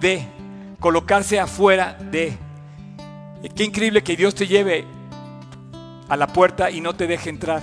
de, 0.00 0.26
colocarse 0.80 1.38
afuera 1.40 1.98
de. 2.10 2.36
Qué 3.54 3.64
increíble 3.64 4.02
que 4.02 4.16
Dios 4.16 4.34
te 4.34 4.46
lleve 4.46 4.84
a 6.08 6.16
la 6.16 6.26
puerta 6.26 6.70
y 6.70 6.80
no 6.80 6.94
te 6.94 7.06
deje 7.06 7.30
entrar. 7.30 7.62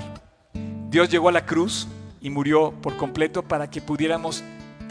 Dios 0.89 1.10
llegó 1.10 1.30
a 1.30 1.34
la 1.34 1.45
cruz 1.45 1.88
y 2.21 2.30
murió 2.30 2.71
por 2.82 2.95
completo 2.98 3.43
para 3.43 3.69
que 3.69 3.82
pudiéramos 3.82 4.43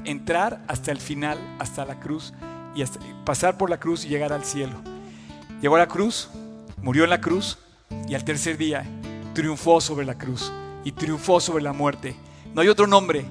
entrar 0.05 0.63
hasta 0.69 0.93
el 0.93 0.99
final, 0.99 1.39
hasta 1.59 1.85
la 1.85 1.99
cruz 2.01 2.35
y 2.75 2.85
pasar 3.25 3.57
por 3.57 3.71
la 3.71 3.79
cruz 3.79 4.05
y 4.05 4.09
llegar 4.09 4.33
al 4.33 4.45
cielo. 4.45 4.75
Llegó 5.63 5.77
a 5.77 5.81
la 5.81 5.89
cruz, 5.89 6.29
murió 6.83 7.05
en 7.05 7.11
la 7.11 7.21
cruz 7.21 7.59
y 8.09 8.15
al 8.15 8.25
tercer 8.25 8.59
día 8.59 8.85
triunfó 9.35 9.81
sobre 9.81 10.07
la 10.07 10.17
cruz 10.17 10.51
y 10.85 10.93
triunfó 10.93 11.41
sobre 11.41 11.63
la 11.63 11.73
muerte. 11.73 12.17
No 12.55 12.63
hay 12.63 12.69
otro 12.69 12.87
nombre, 12.87 13.27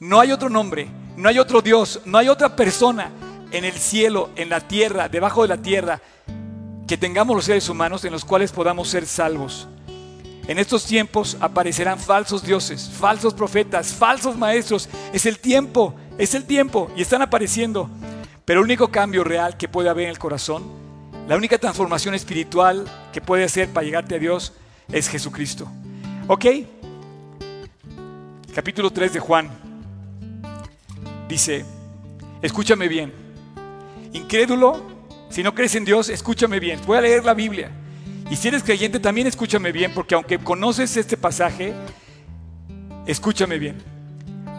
no 0.00 0.18
hay 0.18 0.32
otro 0.32 0.48
nombre 0.48 0.88
no 1.16 1.28
hay 1.28 1.38
otro 1.38 1.60
Dios, 1.60 2.00
no 2.04 2.18
hay 2.18 2.28
otra 2.28 2.56
persona 2.56 3.10
en 3.50 3.64
el 3.64 3.74
cielo, 3.74 4.30
en 4.34 4.48
la 4.48 4.60
tierra, 4.60 5.08
debajo 5.08 5.42
de 5.42 5.48
la 5.48 5.58
tierra, 5.58 6.00
que 6.88 6.96
tengamos 6.96 7.36
los 7.36 7.44
seres 7.44 7.68
humanos 7.68 8.04
en 8.04 8.12
los 8.12 8.24
cuales 8.24 8.50
podamos 8.50 8.88
ser 8.88 9.06
salvos. 9.06 9.68
En 10.48 10.58
estos 10.58 10.84
tiempos 10.84 11.36
aparecerán 11.38 11.98
falsos 11.98 12.42
dioses, 12.42 12.90
falsos 12.98 13.34
profetas, 13.34 13.92
falsos 13.92 14.36
maestros. 14.36 14.88
Es 15.12 15.26
el 15.26 15.38
tiempo, 15.38 15.94
es 16.18 16.34
el 16.34 16.44
tiempo 16.44 16.90
y 16.96 17.02
están 17.02 17.22
apareciendo. 17.22 17.88
Pero 18.44 18.60
el 18.60 18.64
único 18.64 18.88
cambio 18.88 19.22
real 19.22 19.56
que 19.56 19.68
puede 19.68 19.88
haber 19.88 20.04
en 20.04 20.10
el 20.10 20.18
corazón, 20.18 20.64
la 21.28 21.36
única 21.36 21.58
transformación 21.58 22.14
espiritual 22.14 22.86
que 23.12 23.20
puede 23.20 23.44
hacer 23.44 23.68
para 23.68 23.84
llegarte 23.84 24.16
a 24.16 24.18
Dios 24.18 24.52
es 24.90 25.08
Jesucristo. 25.08 25.68
¿Ok? 26.28 26.46
Capítulo 28.54 28.90
3 28.90 29.14
de 29.14 29.20
Juan 29.20 29.50
dice, 31.32 31.64
escúchame 32.42 32.88
bien, 32.88 33.12
incrédulo, 34.12 34.82
si 35.30 35.42
no 35.42 35.54
crees 35.54 35.74
en 35.74 35.86
Dios, 35.86 36.10
escúchame 36.10 36.60
bien, 36.60 36.78
voy 36.86 36.98
a 36.98 37.00
leer 37.00 37.24
la 37.24 37.32
Biblia. 37.32 37.70
Y 38.30 38.36
si 38.36 38.48
eres 38.48 38.62
creyente, 38.62 39.00
también 39.00 39.26
escúchame 39.26 39.72
bien, 39.72 39.92
porque 39.94 40.14
aunque 40.14 40.38
conoces 40.38 40.96
este 40.96 41.16
pasaje, 41.16 41.72
escúchame 43.06 43.58
bien. 43.58 43.82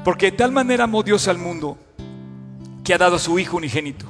Porque 0.04 0.32
de 0.32 0.38
tal 0.38 0.52
manera 0.52 0.86
amó 0.86 1.04
Dios 1.04 1.28
al 1.28 1.38
mundo 1.38 1.78
que 2.84 2.94
ha 2.94 2.98
dado 2.98 3.16
a 3.16 3.20
su 3.20 3.38
Hijo 3.40 3.58
unigénito, 3.58 4.06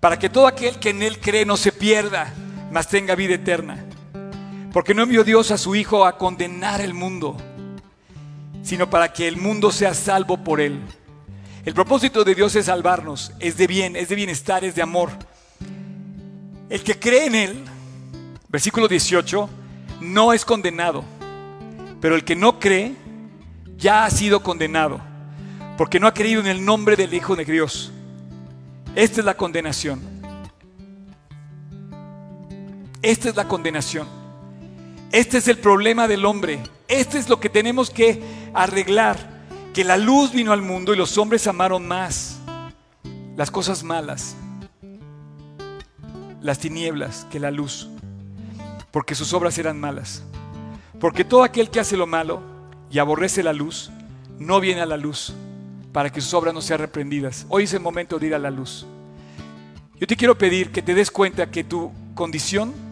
para 0.00 0.18
que 0.18 0.28
todo 0.28 0.46
aquel 0.46 0.78
que 0.78 0.90
en 0.90 1.02
Él 1.02 1.18
cree 1.20 1.44
no 1.44 1.56
se 1.56 1.72
pierda, 1.72 2.32
mas 2.70 2.88
tenga 2.88 3.14
vida 3.14 3.34
eterna. 3.34 3.85
Porque 4.76 4.92
no 4.92 5.04
envió 5.04 5.24
Dios 5.24 5.52
a 5.52 5.56
su 5.56 5.74
Hijo 5.74 6.04
a 6.04 6.18
condenar 6.18 6.82
el 6.82 6.92
mundo, 6.92 7.34
sino 8.62 8.90
para 8.90 9.10
que 9.10 9.26
el 9.26 9.38
mundo 9.38 9.72
sea 9.72 9.94
salvo 9.94 10.36
por 10.44 10.60
Él. 10.60 10.82
El 11.64 11.72
propósito 11.72 12.24
de 12.24 12.34
Dios 12.34 12.54
es 12.56 12.66
salvarnos, 12.66 13.32
es 13.40 13.56
de 13.56 13.66
bien, 13.66 13.96
es 13.96 14.10
de 14.10 14.14
bienestar, 14.14 14.66
es 14.66 14.74
de 14.74 14.82
amor. 14.82 15.12
El 16.68 16.84
que 16.84 16.98
cree 16.98 17.24
en 17.24 17.34
Él, 17.34 17.64
versículo 18.50 18.86
18, 18.86 19.48
no 20.02 20.34
es 20.34 20.44
condenado, 20.44 21.04
pero 22.02 22.14
el 22.14 22.22
que 22.22 22.36
no 22.36 22.60
cree 22.60 22.94
ya 23.78 24.04
ha 24.04 24.10
sido 24.10 24.42
condenado, 24.42 25.00
porque 25.78 25.98
no 25.98 26.06
ha 26.06 26.12
creído 26.12 26.42
en 26.42 26.48
el 26.48 26.62
nombre 26.62 26.96
del 26.96 27.14
Hijo 27.14 27.34
de 27.34 27.46
Dios. 27.46 27.92
Esta 28.94 29.20
es 29.20 29.24
la 29.24 29.38
condenación. 29.38 30.02
Esta 33.00 33.30
es 33.30 33.36
la 33.36 33.48
condenación. 33.48 34.15
Este 35.12 35.38
es 35.38 35.48
el 35.48 35.58
problema 35.58 36.08
del 36.08 36.24
hombre. 36.24 36.60
Este 36.88 37.18
es 37.18 37.28
lo 37.28 37.40
que 37.40 37.48
tenemos 37.48 37.90
que 37.90 38.20
arreglar 38.54 39.16
que 39.72 39.84
la 39.84 39.96
luz 39.96 40.32
vino 40.32 40.52
al 40.52 40.62
mundo 40.62 40.94
y 40.94 40.96
los 40.96 41.18
hombres 41.18 41.46
amaron 41.46 41.86
más 41.86 42.38
las 43.36 43.50
cosas 43.50 43.84
malas, 43.84 44.34
las 46.40 46.58
tinieblas, 46.58 47.26
que 47.30 47.38
la 47.38 47.50
luz, 47.50 47.88
porque 48.90 49.14
sus 49.14 49.34
obras 49.34 49.58
eran 49.58 49.78
malas. 49.78 50.22
Porque 50.98 51.24
todo 51.24 51.42
aquel 51.42 51.68
que 51.68 51.80
hace 51.80 51.96
lo 51.96 52.06
malo 52.06 52.40
y 52.90 52.98
aborrece 52.98 53.42
la 53.42 53.52
luz, 53.52 53.90
no 54.38 54.60
viene 54.60 54.80
a 54.80 54.86
la 54.86 54.96
luz 54.96 55.34
para 55.92 56.10
que 56.10 56.20
sus 56.20 56.32
obras 56.34 56.54
no 56.54 56.62
sean 56.62 56.78
reprendidas. 56.78 57.46
Hoy 57.48 57.64
es 57.64 57.74
el 57.74 57.80
momento 57.80 58.18
de 58.18 58.28
ir 58.28 58.34
a 58.34 58.38
la 58.38 58.50
luz. 58.50 58.86
Yo 59.98 60.06
te 60.06 60.16
quiero 60.16 60.38
pedir 60.38 60.72
que 60.72 60.82
te 60.82 60.94
des 60.94 61.10
cuenta 61.10 61.50
que 61.50 61.64
tu 61.64 61.92
condición 62.14 62.85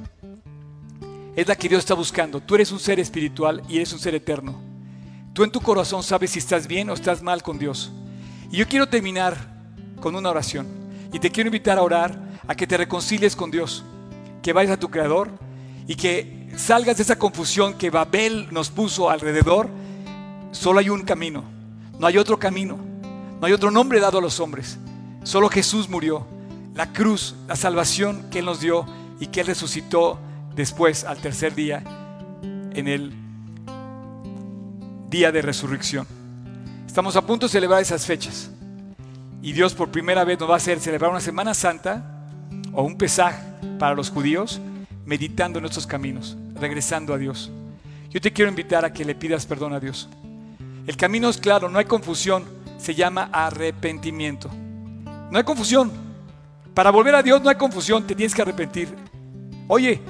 es 1.37 1.49
la 1.49 1.57
que 1.57 1.69
Dios 1.69 1.81
está 1.81 1.95
buscando. 1.95 2.41
Tú 2.41 2.55
eres 2.55 2.71
un 2.71 2.79
ser 2.79 3.01
espiritual 3.01 3.63
y 3.69 3.77
eres 3.77 3.93
un 3.93 3.99
ser 3.99 4.15
eterno. 4.15 4.61
Tú 5.33 5.43
en 5.43 5.51
tu 5.51 5.61
corazón 5.61 6.03
sabes 6.03 6.31
si 6.31 6.39
estás 6.39 6.67
bien 6.67 6.89
o 6.91 6.95
estás 6.95 7.23
mal 7.23 7.43
con 7.43 7.59
Dios. 7.59 7.91
Y 8.51 8.59
yo 8.59 8.69
quiero 8.69 8.89
terminar 8.89 9.37
con 10.01 10.15
una 10.15 10.31
oración. 10.31 10.67
Y 11.13 11.19
te 11.19 11.31
quiero 11.31 11.49
invitar 11.49 11.79
a 11.79 11.83
orar, 11.83 12.19
a 12.47 12.55
que 12.55 12.67
te 12.67 12.77
reconcilies 12.77 13.35
con 13.35 13.51
Dios, 13.51 13.85
que 14.43 14.53
vayas 14.53 14.75
a 14.75 14.81
tu 14.81 14.91
Creador 14.91 15.31
y 15.89 15.97
que 15.97 16.49
salgas 16.57 16.99
de 16.99 17.03
esa 17.03 17.19
confusión 17.19 17.75
que 17.75 17.91
Babel 17.91 18.49
nos 18.53 18.71
puso 18.71 19.11
alrededor. 19.11 19.69
Solo 20.53 20.79
hay 20.79 20.89
un 20.89 21.03
camino, 21.03 21.43
no 21.99 22.07
hay 22.07 22.17
otro 22.17 22.39
camino, 22.39 22.79
no 23.41 23.47
hay 23.47 23.53
otro 23.53 23.71
nombre 23.71 23.99
dado 23.99 24.19
a 24.19 24.23
los 24.23 24.39
hombres. 24.39 24.79
Solo 25.25 25.49
Jesús 25.49 25.89
murió, 25.89 26.27
la 26.75 26.93
cruz, 26.93 27.35
la 27.49 27.57
salvación 27.57 28.31
que 28.31 28.41
Él 28.41 28.45
nos 28.45 28.61
dio 28.61 28.87
y 29.19 29.29
que 29.29 29.41
Él 29.41 29.47
resucitó 29.47 30.19
después 30.55 31.05
al 31.05 31.19
tercer 31.19 31.55
día 31.55 31.83
en 32.75 32.89
el 32.89 33.13
día 35.09 35.31
de 35.33 35.43
resurrección. 35.43 36.07
Estamos 36.87 37.17
a 37.17 37.23
punto 37.23 37.47
de 37.47 37.53
celebrar 37.53 37.83
esas 37.83 38.07
fechas. 38.07 38.51
Y 39.43 39.53
Dios 39.53 39.75
por 39.75 39.91
primera 39.91 40.25
vez 40.25 40.41
nos 40.41 40.49
va 40.49 40.55
a 40.55 40.57
hacer 40.57 40.81
celebrar 40.81 41.11
una 41.11 41.21
Semana 41.21 41.55
Santa 41.55 42.29
o 42.73 42.83
un 42.83 42.97
Pesaj 42.97 43.35
para 43.79 43.95
los 43.95 44.11
judíos, 44.11 44.61
meditando 45.05 45.59
en 45.59 45.63
nuestros 45.63 45.87
caminos, 45.87 46.37
regresando 46.55 47.13
a 47.13 47.19
Dios. 47.19 47.51
Yo 48.11 48.21
te 48.21 48.33
quiero 48.33 48.49
invitar 48.49 48.85
a 48.85 48.93
que 48.93 49.05
le 49.05 49.15
pidas 49.15 49.45
perdón 49.45 49.73
a 49.73 49.81
Dios. 49.81 50.09
El 50.87 50.97
camino 50.97 51.29
es 51.29 51.39
claro, 51.39 51.69
no 51.69 51.79
hay 51.79 51.85
confusión, 51.85 52.45
se 52.79 52.95
llama 52.95 53.29
arrepentimiento. 53.33 54.51
No 55.31 55.39
hay 55.39 55.45
confusión. 55.45 55.91
Para 56.75 56.91
volver 56.91 57.15
a 57.15 57.23
Dios 57.23 57.43
no 57.43 57.49
hay 57.49 57.57
confusión, 57.57 58.07
te 58.07 58.15
tienes 58.15 58.35
que 58.35 58.43
arrepentir. 58.43 58.89
Oye, 59.69 60.01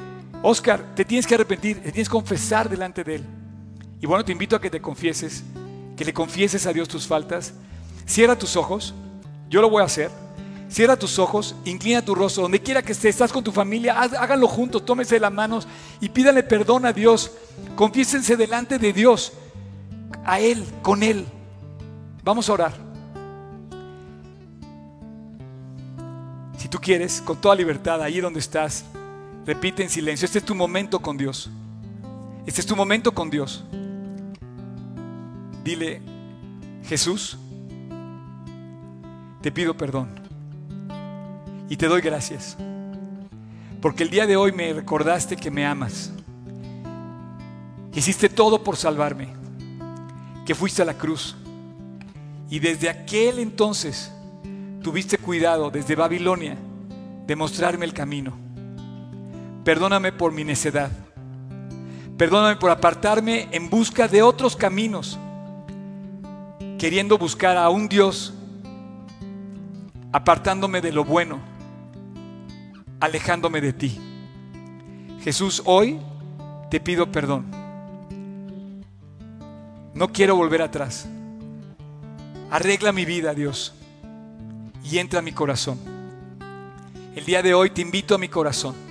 Oscar, 0.47 0.95
te 0.95 1.07
tienes 1.07 1.27
que 1.27 1.35
arrepentir, 1.35 1.77
te 1.83 1.91
tienes 1.91 2.07
que 2.07 2.13
confesar 2.13 2.69
delante 2.69 3.03
de 3.03 3.15
Él. 3.15 3.25
Y 3.99 4.05
bueno, 4.05 4.23
te 4.23 4.33
invito 4.33 4.55
a 4.55 4.61
que 4.61 4.69
te 4.69 4.79
confieses, 4.79 5.43
que 5.97 6.05
le 6.05 6.13
confieses 6.13 6.67
a 6.67 6.73
Dios 6.75 6.87
tus 6.87 7.07
faltas. 7.07 7.55
Cierra 8.05 8.37
tus 8.37 8.55
ojos, 8.55 8.93
yo 9.49 9.63
lo 9.63 9.71
voy 9.71 9.81
a 9.81 9.87
hacer. 9.87 10.11
Cierra 10.69 10.99
tus 10.99 11.19
ojos, 11.19 11.57
inclina 11.65 12.05
tu 12.05 12.15
rostro, 12.15 12.43
donde 12.43 12.61
quiera 12.61 12.83
que 12.83 12.93
estés, 12.93 13.15
estás 13.15 13.33
con 13.33 13.43
tu 13.43 13.53
familia, 13.53 13.99
háganlo 13.99 14.47
juntos, 14.47 14.85
tómese 14.85 15.19
las 15.19 15.33
manos 15.33 15.67
y 15.99 16.11
pídale 16.11 16.43
perdón 16.43 16.85
a 16.85 16.93
Dios. 16.93 17.31
Confiésense 17.75 18.37
delante 18.37 18.79
de 18.79 18.93
Dios, 18.93 19.33
a 20.27 20.41
Él, 20.41 20.63
con 20.83 21.03
Él. 21.03 21.25
Vamos 22.23 22.51
a 22.51 22.53
orar. 22.53 22.75
Si 26.59 26.69
tú 26.69 26.79
quieres, 26.79 27.23
con 27.23 27.41
toda 27.41 27.55
libertad, 27.55 28.03
ahí 28.03 28.21
donde 28.21 28.41
estás, 28.41 28.85
Repite 29.47 29.83
en 29.83 29.91
silencio, 29.91 30.25
este 30.25 30.39
es 30.39 30.45
tu 30.45 30.55
momento 30.55 31.01
con 31.01 31.17
Dios. 31.17 31.51
Este 32.47 32.61
es 32.61 32.67
tu 32.67 32.77
momento 32.77 33.13
con 33.13 33.31
Dios. 33.31 33.65
Dile, 35.63 36.01
Jesús, 36.87 37.39
te 39.41 39.51
pido 39.53 39.77
perdón 39.77 40.09
y 41.69 41.77
te 41.77 41.89
doy 41.89 42.01
gracias. 42.01 42.57
Porque 43.81 44.03
el 44.03 44.11
día 44.11 44.27
de 44.27 44.37
hoy 44.37 44.53
me 44.53 44.73
recordaste 44.73 45.37
que 45.37 45.51
me 45.51 45.67
amas. 45.67 46.11
Hiciste 47.95 48.29
todo 48.29 48.65
por 48.65 48.77
salvarme. 48.77 49.29
Que 50.47 50.55
fuiste 50.55 50.83
a 50.83 50.85
la 50.87 50.95
cruz. 50.95 51.37
Y 52.49 52.59
desde 52.59 52.89
aquel 52.89 53.39
entonces 53.39 54.11
tuviste 54.83 55.19
cuidado, 55.19 55.71
desde 55.71 55.95
Babilonia, 55.95 56.57
de 57.27 57.37
mostrarme 57.37 57.85
el 57.85 57.93
camino. 57.93 58.44
Perdóname 59.65 60.13
por 60.13 60.31
mi 60.31 60.45
necedad. 60.45 60.91
Perdóname 62.19 62.57
por 62.57 62.71
apartarme 62.71 63.49
en 63.51 63.71
busca 63.71 64.07
de 64.07 64.23
otros 64.23 64.55
caminos, 64.55 65.19
queriendo 66.79 67.17
buscar 67.17 67.57
a 67.57 67.71
un 67.71 67.89
Dios, 67.89 68.35
apartándome 70.13 70.83
de 70.83 70.93
lo 70.93 71.03
bueno, 71.05 71.41
alejándome 73.01 73.63
de 73.63 73.73
ti. 73.73 73.99
Jesús, 75.23 75.63
hoy 75.65 75.99
te 76.71 76.79
pido 76.79 77.11
perdón. 77.11 77.47
No 79.95 80.13
quiero 80.13 80.37
volver 80.37 80.61
atrás. 80.61 81.09
Arregla 82.51 82.93
mi 82.93 83.07
vida, 83.07 83.33
Dios, 83.33 83.75
y 84.85 84.99
entra 84.99 85.21
a 85.21 85.23
mi 85.23 85.33
corazón. 85.33 85.79
El 87.17 87.25
día 87.25 87.43
de 87.43 87.55
hoy 87.55 87.71
te 87.71 87.81
invito 87.81 88.15
a 88.15 88.19
mi 88.19 88.29
corazón 88.29 88.84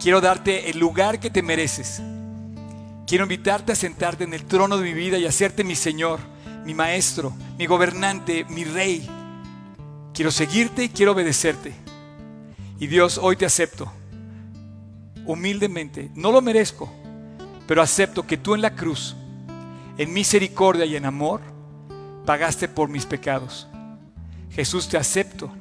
Quiero 0.00 0.22
darte 0.22 0.70
el 0.70 0.78
lugar 0.78 1.20
que 1.20 1.28
te 1.28 1.42
mereces. 1.42 2.00
Quiero 3.06 3.24
invitarte 3.24 3.72
a 3.72 3.76
sentarte 3.76 4.24
en 4.24 4.32
el 4.32 4.46
trono 4.46 4.78
de 4.78 4.84
mi 4.84 4.94
vida 4.94 5.18
y 5.18 5.26
hacerte 5.26 5.62
mi 5.62 5.74
Señor, 5.74 6.20
mi 6.64 6.72
Maestro, 6.72 7.34
mi 7.58 7.66
gobernante, 7.66 8.46
mi 8.48 8.64
Rey. 8.64 9.06
Quiero 10.14 10.30
seguirte 10.30 10.84
y 10.84 10.88
quiero 10.88 11.12
obedecerte. 11.12 11.74
Y 12.78 12.86
Dios, 12.86 13.18
hoy 13.18 13.36
te 13.36 13.44
acepto. 13.44 13.92
Humildemente, 15.26 16.10
no 16.14 16.32
lo 16.32 16.40
merezco, 16.40 16.90
pero 17.66 17.82
acepto 17.82 18.26
que 18.26 18.38
tú 18.38 18.54
en 18.54 18.62
la 18.62 18.74
cruz, 18.74 19.14
en 19.98 20.14
misericordia 20.14 20.86
y 20.86 20.96
en 20.96 21.04
amor, 21.04 21.42
pagaste 22.24 22.68
por 22.68 22.88
mis 22.88 23.04
pecados. 23.04 23.68
Jesús, 24.50 24.88
te 24.88 24.96
acepto 24.96 25.52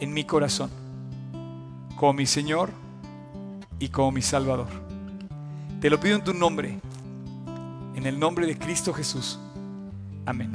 en 0.00 0.14
mi 0.14 0.24
corazón 0.24 0.70
como 1.96 2.14
mi 2.14 2.24
Señor 2.24 2.83
y 3.78 3.88
como 3.88 4.12
mi 4.12 4.22
Salvador. 4.22 4.68
Te 5.80 5.90
lo 5.90 6.00
pido 6.00 6.16
en 6.16 6.24
tu 6.24 6.32
nombre, 6.32 6.78
en 7.94 8.06
el 8.06 8.18
nombre 8.18 8.46
de 8.46 8.56
Cristo 8.56 8.92
Jesús. 8.92 9.38
Amén. 10.26 10.52